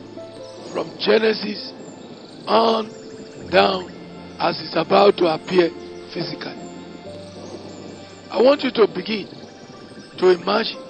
from 0.73 0.91
Genesis 0.99 1.73
on 2.47 2.91
down 3.51 3.91
as 4.41 4.61
it's 4.61 4.75
about 4.77 5.17
to 5.19 5.27
appear 5.27 5.71
physically. 6.13 6.59
I 8.31 8.41
want 8.41 8.63
you 8.63 8.71
to 8.73 8.87
begin 8.95 9.29
to 10.19 10.29
imagine 10.31 10.81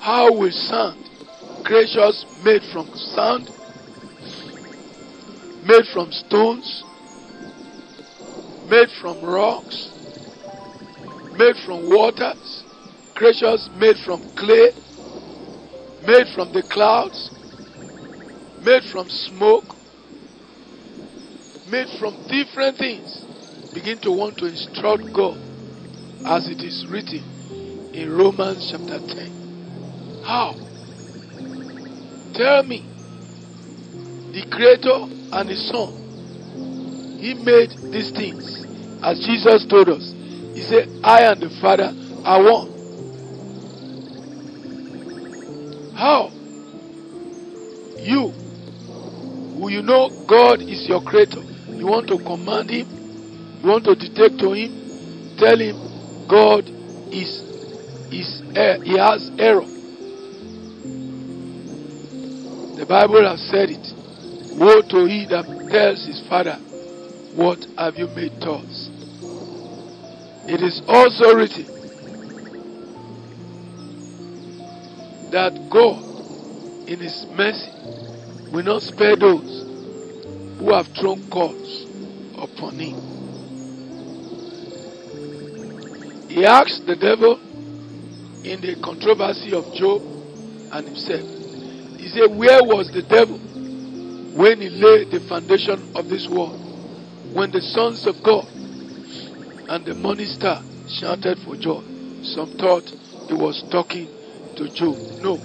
how 0.00 0.32
will 0.32 0.50
sand, 0.50 0.99
creatures 1.64 2.24
made 2.44 2.62
from 2.72 2.86
sand, 3.14 3.48
made 5.66 5.84
from 5.92 6.10
stones, 6.10 6.84
made 8.68 8.88
from 9.00 9.22
rocks, 9.24 9.90
made 11.36 11.56
from 11.64 11.88
waters, 11.88 12.64
creatures 13.14 13.68
made 13.78 13.96
from 14.04 14.20
clay, 14.36 14.70
made 16.06 16.26
from 16.34 16.52
the 16.52 16.62
clouds, 16.70 17.30
made 18.64 18.82
from 18.92 19.08
smoke, 19.08 19.64
made 21.70 21.88
from 21.98 22.14
different 22.28 22.76
things, 22.78 23.24
begin 23.74 23.98
to 23.98 24.10
want 24.10 24.36
to 24.38 24.46
instruct 24.46 25.02
God 25.14 25.36
as 26.26 26.48
it 26.48 26.62
is 26.64 26.86
written 26.90 27.92
in 27.94 28.10
Romans 28.10 28.68
chapter 28.70 29.00
10. 29.14 30.22
How? 30.24 30.69
Tell 32.34 32.62
me, 32.62 32.86
the 34.32 34.46
Creator 34.50 35.10
and 35.32 35.48
the 35.48 35.56
Son, 35.56 37.18
He 37.20 37.34
made 37.34 37.70
these 37.92 38.10
things 38.12 38.64
as 39.02 39.18
Jesus 39.20 39.66
told 39.68 39.88
us. 39.88 40.14
He 40.54 40.62
said, 40.62 40.88
I 41.02 41.24
and 41.24 41.42
the 41.42 41.50
Father 41.60 41.90
are 42.24 42.42
one. 42.42 42.70
How? 45.96 46.30
You, 47.98 48.30
who 49.58 49.68
you 49.70 49.82
know 49.82 50.26
God 50.28 50.62
is 50.62 50.86
your 50.88 51.02
creator, 51.02 51.42
you 51.76 51.86
want 51.86 52.08
to 52.08 52.18
command 52.18 52.70
Him, 52.70 53.60
you 53.62 53.68
want 53.68 53.84
to 53.84 53.94
dictate 53.94 54.38
to 54.38 54.52
Him, 54.52 55.36
tell 55.38 55.58
Him 55.58 55.76
God 56.28 56.68
is, 57.12 57.42
is 58.12 58.42
er, 58.56 58.78
He 58.84 58.96
has 58.96 59.30
error. 59.38 59.79
The 62.80 62.86
Bible 62.86 63.28
has 63.28 63.42
said 63.50 63.68
it. 63.68 63.92
Woe 64.56 64.80
to 64.80 65.04
he 65.04 65.26
that 65.28 65.44
tells 65.70 66.06
his 66.06 66.26
father, 66.30 66.56
What 67.36 67.62
have 67.76 67.96
you 67.96 68.06
made 68.08 68.40
us? 68.40 68.88
It 70.48 70.62
is 70.62 70.80
also 70.88 71.36
written 71.36 71.66
that 75.30 75.52
God, 75.70 76.88
in 76.88 77.00
His 77.00 77.26
mercy, 77.36 77.70
will 78.50 78.64
not 78.64 78.80
spare 78.80 79.14
those 79.14 79.66
who 80.58 80.72
have 80.72 80.86
thrown 80.98 81.28
cords 81.28 81.84
upon 82.38 82.80
Him. 82.80 82.96
He 86.30 86.46
asked 86.46 86.86
the 86.86 86.96
devil 86.96 87.36
in 88.42 88.62
the 88.62 88.80
controversy 88.82 89.52
of 89.52 89.70
Job 89.74 90.00
and 90.72 90.86
himself. 90.86 91.39
He 92.00 92.08
said, 92.08 92.34
Where 92.34 92.64
was 92.64 92.90
the 92.92 93.02
devil 93.02 93.36
when 94.34 94.60
he 94.60 94.70
laid 94.70 95.10
the 95.12 95.20
foundation 95.28 95.92
of 95.94 96.08
this 96.08 96.26
world? 96.28 96.56
When 97.36 97.52
the 97.52 97.60
sons 97.60 98.06
of 98.06 98.22
God 98.24 98.48
and 99.68 99.84
the 99.84 99.94
morning 99.94 100.26
star 100.26 100.64
shouted 100.88 101.38
for 101.44 101.56
joy. 101.56 101.82
Some 102.24 102.56
thought 102.58 102.88
he 103.28 103.34
was 103.34 103.62
talking 103.70 104.08
to 104.56 104.68
Job. 104.74 104.96
No. 105.22 105.36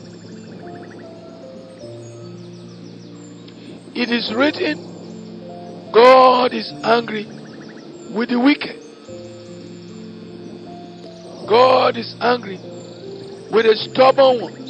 It 3.93 4.09
is 4.09 4.33
written, 4.33 5.91
God 5.93 6.53
is 6.53 6.71
angry 6.83 7.25
with 8.15 8.29
the 8.29 8.39
wicked. 8.39 8.81
God 11.47 11.97
is 11.97 12.15
angry 12.19 12.57
with 13.53 13.65
the 13.67 13.75
stubborn 13.75 14.41
ones. 14.41 14.64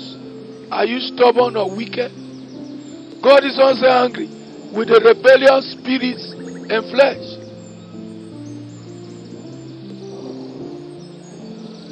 Are 0.76 0.86
you 0.86 1.00
stubborn 1.00 1.56
or 1.56 1.74
wicked? 1.74 2.12
God 3.24 3.46
is 3.46 3.58
also 3.58 3.86
angry 3.88 4.28
with 4.76 4.90
the 4.90 5.00
rebellious 5.00 5.72
spirits 5.72 6.34
and 6.70 6.84
flesh. 6.92 7.24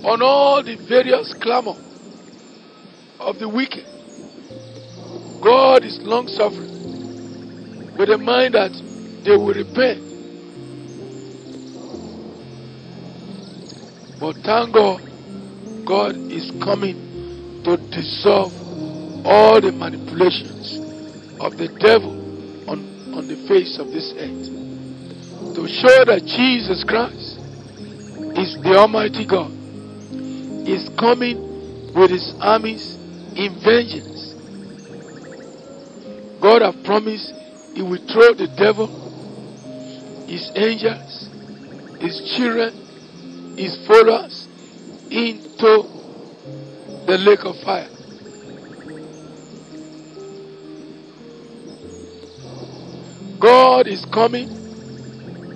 On 0.03 0.21
all 0.21 0.61
the 0.61 0.75
various 0.75 1.33
clamor 1.35 1.79
of 3.21 3.39
the 3.39 3.47
wicked, 3.47 3.85
God 5.41 5.85
is 5.85 5.97
long 6.01 6.27
suffering 6.27 7.95
with 7.97 8.09
a 8.09 8.17
mind 8.17 8.55
that 8.55 8.73
they 9.23 9.37
will 9.37 9.53
repent. 9.53 10.03
But 14.19 14.35
thank 14.43 14.73
God, 14.73 15.01
God 15.85 16.17
is 16.29 16.51
coming 16.61 17.61
to 17.63 17.77
dissolve 17.77 18.62
all 19.33 19.59
the 19.59 19.71
manipulations 19.71 20.77
of 21.39 21.57
the 21.57 21.67
devil 21.79 22.11
on, 22.69 22.77
on 23.17 23.27
the 23.27 23.35
face 23.47 23.79
of 23.79 23.87
this 23.87 24.13
earth. 24.13 25.55
To 25.55 25.67
show 25.67 26.05
that 26.05 26.21
Jesus 26.25 26.83
Christ 26.83 27.39
is 28.37 28.61
the 28.61 28.75
Almighty 28.77 29.25
God, 29.25 29.51
is 30.69 30.87
coming 30.99 31.41
with 31.95 32.11
his 32.11 32.35
armies 32.41 32.93
in 33.35 33.57
vengeance. 33.63 34.33
God 36.39 36.61
have 36.61 36.83
promised 36.83 37.33
he 37.73 37.81
will 37.81 38.05
throw 38.05 38.35
the 38.37 38.53
devil, 38.55 38.85
his 40.27 40.51
angels, 40.55 41.27
his 41.99 42.21
children, 42.37 43.57
his 43.57 43.81
followers 43.87 44.47
into 45.09 45.89
the 47.07 47.17
lake 47.17 47.45
of 47.45 47.57
fire. 47.61 47.89
God 53.43 53.87
is 53.87 54.05
coming 54.05 54.47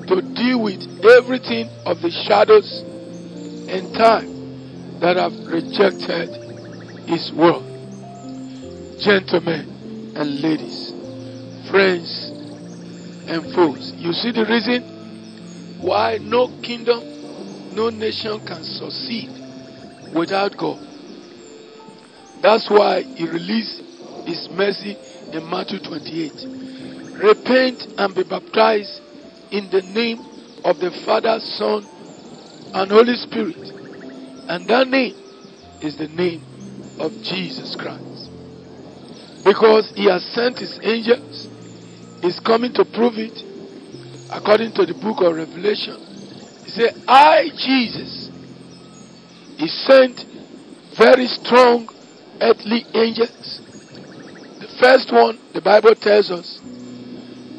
to 0.07 0.21
deal 0.35 0.61
with 0.61 0.83
everything 1.05 1.69
of 1.85 2.01
the 2.01 2.11
shadows 2.27 2.83
and 3.71 3.93
time 3.95 4.99
that 4.99 5.15
have 5.15 5.31
rejected 5.47 6.27
his 7.07 7.31
word. 7.31 7.63
Gentlemen 8.99 10.11
and 10.17 10.41
ladies, 10.41 10.91
friends 11.71 12.27
and 13.31 13.55
foes. 13.55 13.93
You 13.95 14.11
see 14.11 14.33
the 14.33 14.43
reason 14.43 15.79
why 15.79 16.17
no 16.17 16.49
kingdom, 16.61 16.99
no 17.73 17.89
nation 17.89 18.45
can 18.45 18.65
succeed 18.65 19.31
without 20.13 20.57
God. 20.57 20.83
That's 22.41 22.69
why 22.69 23.03
he 23.03 23.25
released 23.29 23.79
his 24.27 24.49
mercy 24.51 24.97
in 25.31 25.49
Matthew 25.49 25.79
28. 25.79 26.66
Repent 27.17 27.87
and 27.97 28.13
be 28.13 28.23
baptized 28.23 29.01
in 29.51 29.69
the 29.71 29.81
name 29.81 30.19
of 30.63 30.79
the 30.79 30.91
Father, 31.05 31.39
Son, 31.39 31.83
and 32.73 32.91
Holy 32.91 33.15
Spirit. 33.15 33.57
And 34.49 34.67
that 34.67 34.87
name 34.87 35.15
is 35.81 35.97
the 35.97 36.07
name 36.09 36.43
of 36.99 37.11
Jesus 37.23 37.75
Christ. 37.75 38.29
Because 39.43 39.91
he 39.95 40.05
has 40.05 40.23
sent 40.25 40.59
his 40.59 40.79
angels, 40.83 41.47
he's 42.21 42.39
coming 42.39 42.73
to 42.73 42.85
prove 42.85 43.17
it 43.17 43.43
according 44.31 44.73
to 44.73 44.85
the 44.85 44.93
book 44.93 45.21
of 45.21 45.35
Revelation. 45.35 45.97
He 46.65 46.71
said, 46.71 47.01
I, 47.07 47.49
Jesus, 47.55 48.29
he 49.57 49.67
sent 49.67 50.25
very 50.97 51.27
strong 51.27 51.89
earthly 52.41 52.85
angels. 52.93 53.61
The 54.59 54.67
first 54.79 55.11
one, 55.11 55.39
the 55.53 55.61
Bible 55.61 55.95
tells 55.95 56.29
us, 56.29 56.59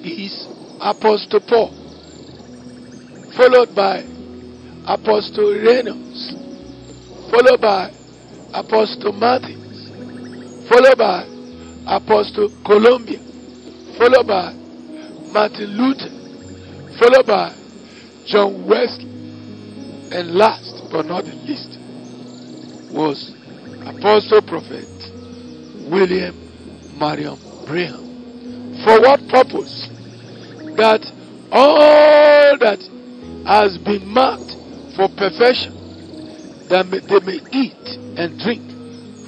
is 0.04 0.46
Apostle 0.80 1.40
Paul, 1.48 1.70
followed 3.36 3.74
by 3.74 4.00
Apostle 4.86 5.54
Reynolds, 5.64 6.34
followed 7.30 7.60
by 7.60 7.90
Apostle 8.54 9.12
Martins, 9.12 10.68
followed 10.68 10.98
by 10.98 11.24
Apostle 11.86 12.48
Columba, 12.64 13.18
followed 13.98 14.26
by 14.26 14.52
Martin 15.32 15.70
Luther, 15.76 16.10
followed 16.98 17.26
by 17.26 17.54
John 18.26 18.66
Wesley, 18.66 19.04
and 20.12 20.34
last 20.34 20.84
but 20.90 21.06
not 21.06 21.24
the 21.24 21.34
least 21.34 21.78
was 22.92 23.34
Apostle 23.84 24.42
Prophet 24.42 24.88
William 25.90 26.34
Marion 26.98 27.38
Branham. 27.66 28.07
For 28.84 29.00
what 29.00 29.26
purpose? 29.28 29.88
That 30.76 31.04
all 31.50 32.58
that 32.58 32.80
has 33.46 33.78
been 33.78 34.06
marked 34.06 34.52
for 34.94 35.08
perfection, 35.08 35.74
that 36.68 36.86
may, 36.86 37.00
they 37.00 37.20
may 37.20 37.40
eat 37.50 37.98
and 38.18 38.38
drink 38.38 38.62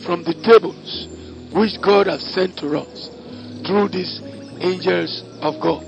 from 0.04 0.22
the 0.24 0.34
tables 0.44 1.08
which 1.52 1.80
God 1.80 2.06
has 2.06 2.22
sent 2.22 2.56
to 2.58 2.78
us 2.78 3.08
through 3.66 3.88
these 3.88 4.20
angels 4.60 5.22
of 5.42 5.60
God. 5.60 5.84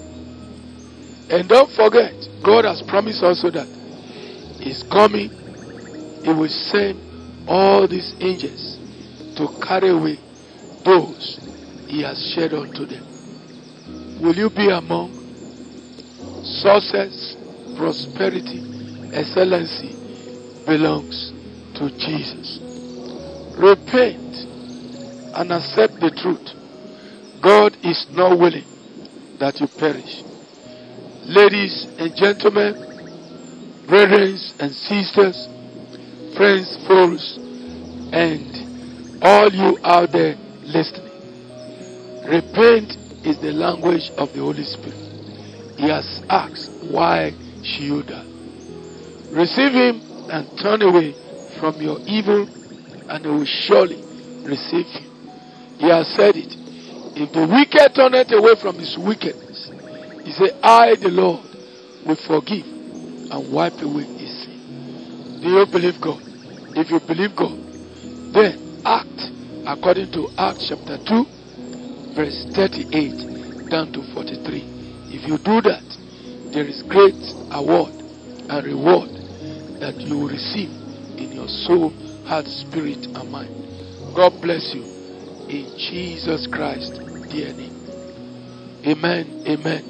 And 1.31 1.49
don't 1.49 1.71
forget, 1.71 2.15
God 2.43 2.65
has 2.65 2.83
promised 2.83 3.23
also 3.23 3.51
that 3.51 3.69
He's 4.61 4.83
coming, 4.85 5.31
He 6.25 6.33
will 6.33 6.49
send 6.49 7.49
all 7.49 7.87
these 7.87 8.15
angels 8.21 8.79
to 9.37 9.49
carry 9.67 9.91
away 9.91 10.19
those 10.85 11.39
He 11.87 12.03
has 12.03 12.33
shed 12.35 12.55
unto 12.55 12.87
them. 12.87 13.12
Will 14.23 14.37
you 14.37 14.51
be 14.51 14.69
among 14.69 15.11
success, 16.45 17.37
prosperity, 17.77 18.63
excellency 19.13 19.97
belongs 20.65 21.33
to 21.75 21.91
Jesus. 21.99 22.61
repent 23.59 24.35
and 25.35 25.53
accept 25.53 25.99
the 26.01 26.11
truth. 26.11 26.55
God 27.43 27.77
is 27.83 28.07
not 28.13 28.39
willing 28.39 28.65
that 29.39 29.61
you 29.61 29.67
perish. 29.67 30.23
Ladies 31.27 31.87
and 31.99 32.15
gentlemen, 32.15 32.75
brethren 33.89 34.39
and 34.61 34.71
sisters, 34.71 35.49
friends, 36.37 36.79
foes, 36.87 37.39
and 38.13 39.19
all 39.23 39.53
you 39.53 39.79
out 39.83 40.13
there 40.13 40.37
listening. 40.63 41.11
Repent 42.25 43.02
is 43.25 43.39
the 43.41 43.53
language 43.53 44.11
of 44.19 44.33
the 44.33 44.41
Holy 44.41 44.65
Spirit. 44.65 44.99
He 45.79 45.89
has 45.89 46.23
asked, 46.29 46.71
Why 46.91 47.31
die? 47.31 48.27
Receive 49.33 49.73
Him 49.73 50.01
and 50.31 50.47
turn 50.59 50.83
away 50.83 51.15
from 51.59 51.81
your 51.81 51.99
evil, 52.07 52.47
and 53.09 53.25
He 53.25 53.31
will 53.31 53.45
surely 53.45 54.03
receive 54.45 54.87
you. 54.87 55.13
He 55.79 55.89
has 55.89 56.07
said 56.15 56.37
it. 56.37 56.53
If 57.15 57.33
the 57.33 57.47
wicked 57.47 57.95
turn 57.95 58.15
it 58.15 58.33
away 58.33 58.55
from 58.61 58.79
his 58.79 58.97
wickedness, 58.97 59.71
He 60.25 60.33
said, 60.33 60.59
I, 60.63 60.95
the 60.97 61.11
Lord, 61.11 61.45
will 62.07 62.17
forgive 62.17 62.67
and 63.33 63.53
wipe 63.53 63.81
away 63.83 64.05
his 64.19 64.31
sin. 64.45 65.41
Do 65.43 65.49
you 65.49 65.67
believe 65.67 66.01
God? 66.01 66.21
If 66.75 66.91
you 66.91 67.01
believe 67.01 67.37
God, 67.37 67.59
then 68.33 68.83
act 68.85 69.31
according 69.67 70.13
to 70.13 70.29
Acts 70.39 70.69
chapter 70.69 70.99
2, 71.05 71.42
verse 72.15 72.47
38 72.55 73.69
down 73.71 73.93
to 73.93 74.03
43. 74.15 74.61
If 75.09 75.27
you 75.27 75.39
do 75.39 75.61
that, 75.63 75.83
there 76.53 76.67
is 76.67 76.83
great 76.83 77.17
award 77.53 77.93
and 78.49 78.67
reward 78.67 79.11
that 79.81 79.97
you 79.99 80.19
will 80.19 80.29
receive 80.29 80.71
in 81.19 81.33
your 81.33 81.49
soul, 81.49 81.91
heart, 82.27 82.47
spirit, 82.47 83.07
and 83.07 83.31
mind. 83.31 84.15
God 84.15 84.41
bless 84.43 84.75
you 84.75 84.83
in 85.49 85.67
Jesus 85.79 86.47
Christ, 86.47 87.01
dear 87.31 87.53
name. 87.53 87.73
Amen. 88.87 89.45
Amen. 89.47 89.83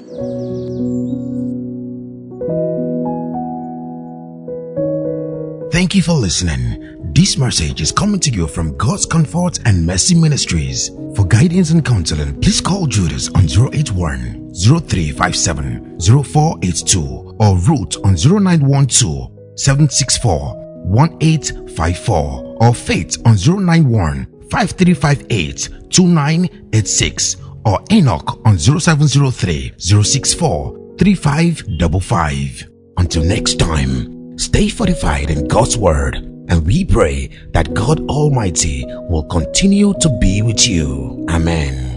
Thank 5.73 5.95
you 5.95 6.03
for 6.03 6.13
listening. 6.13 6.92
This 7.15 7.37
message 7.37 7.83
is 7.83 7.93
coming 7.93 8.19
to 8.21 8.31
you 8.31 8.47
from 8.47 8.75
God's 8.79 9.05
Comfort 9.05 9.59
and 9.67 9.85
Mercy 9.87 10.15
Ministries. 10.15 10.89
For 11.15 11.27
guidance 11.27 11.71
and 11.71 11.85
counseling, 11.85 12.41
please 12.41 12.63
call 12.63 12.87
Judas 12.87 13.29
on 13.35 13.45
081 13.45 14.55
0357 14.55 16.01
0482 16.01 17.37
or 17.39 17.59
Ruth 17.59 17.99
on 18.03 18.17
0912 18.17 19.31
764 19.57 20.55
1854 20.87 22.57
or 22.63 22.75
Faith 22.75 23.19
on 23.27 23.37
091 23.37 24.49
5358 24.51 25.69
2986 25.91 27.37
or 27.67 27.85
Enoch 27.93 28.41
on 28.47 28.59
0703 28.59 29.75
064 29.77 30.97
3555. 30.99 32.71
Until 32.97 33.25
next 33.25 33.59
time, 33.59 34.39
stay 34.39 34.71
fortified 34.71 35.29
in 35.31 35.47
God's 35.47 35.77
Word 35.77 36.32
and 36.53 36.67
we 36.67 36.85
pray 36.85 37.31
that 37.53 37.73
God 37.73 37.99
Almighty 38.11 38.85
will 39.09 39.23
continue 39.25 39.95
to 40.01 40.09
be 40.21 40.43
with 40.43 40.69
you. 40.69 41.25
Amen. 41.31 41.92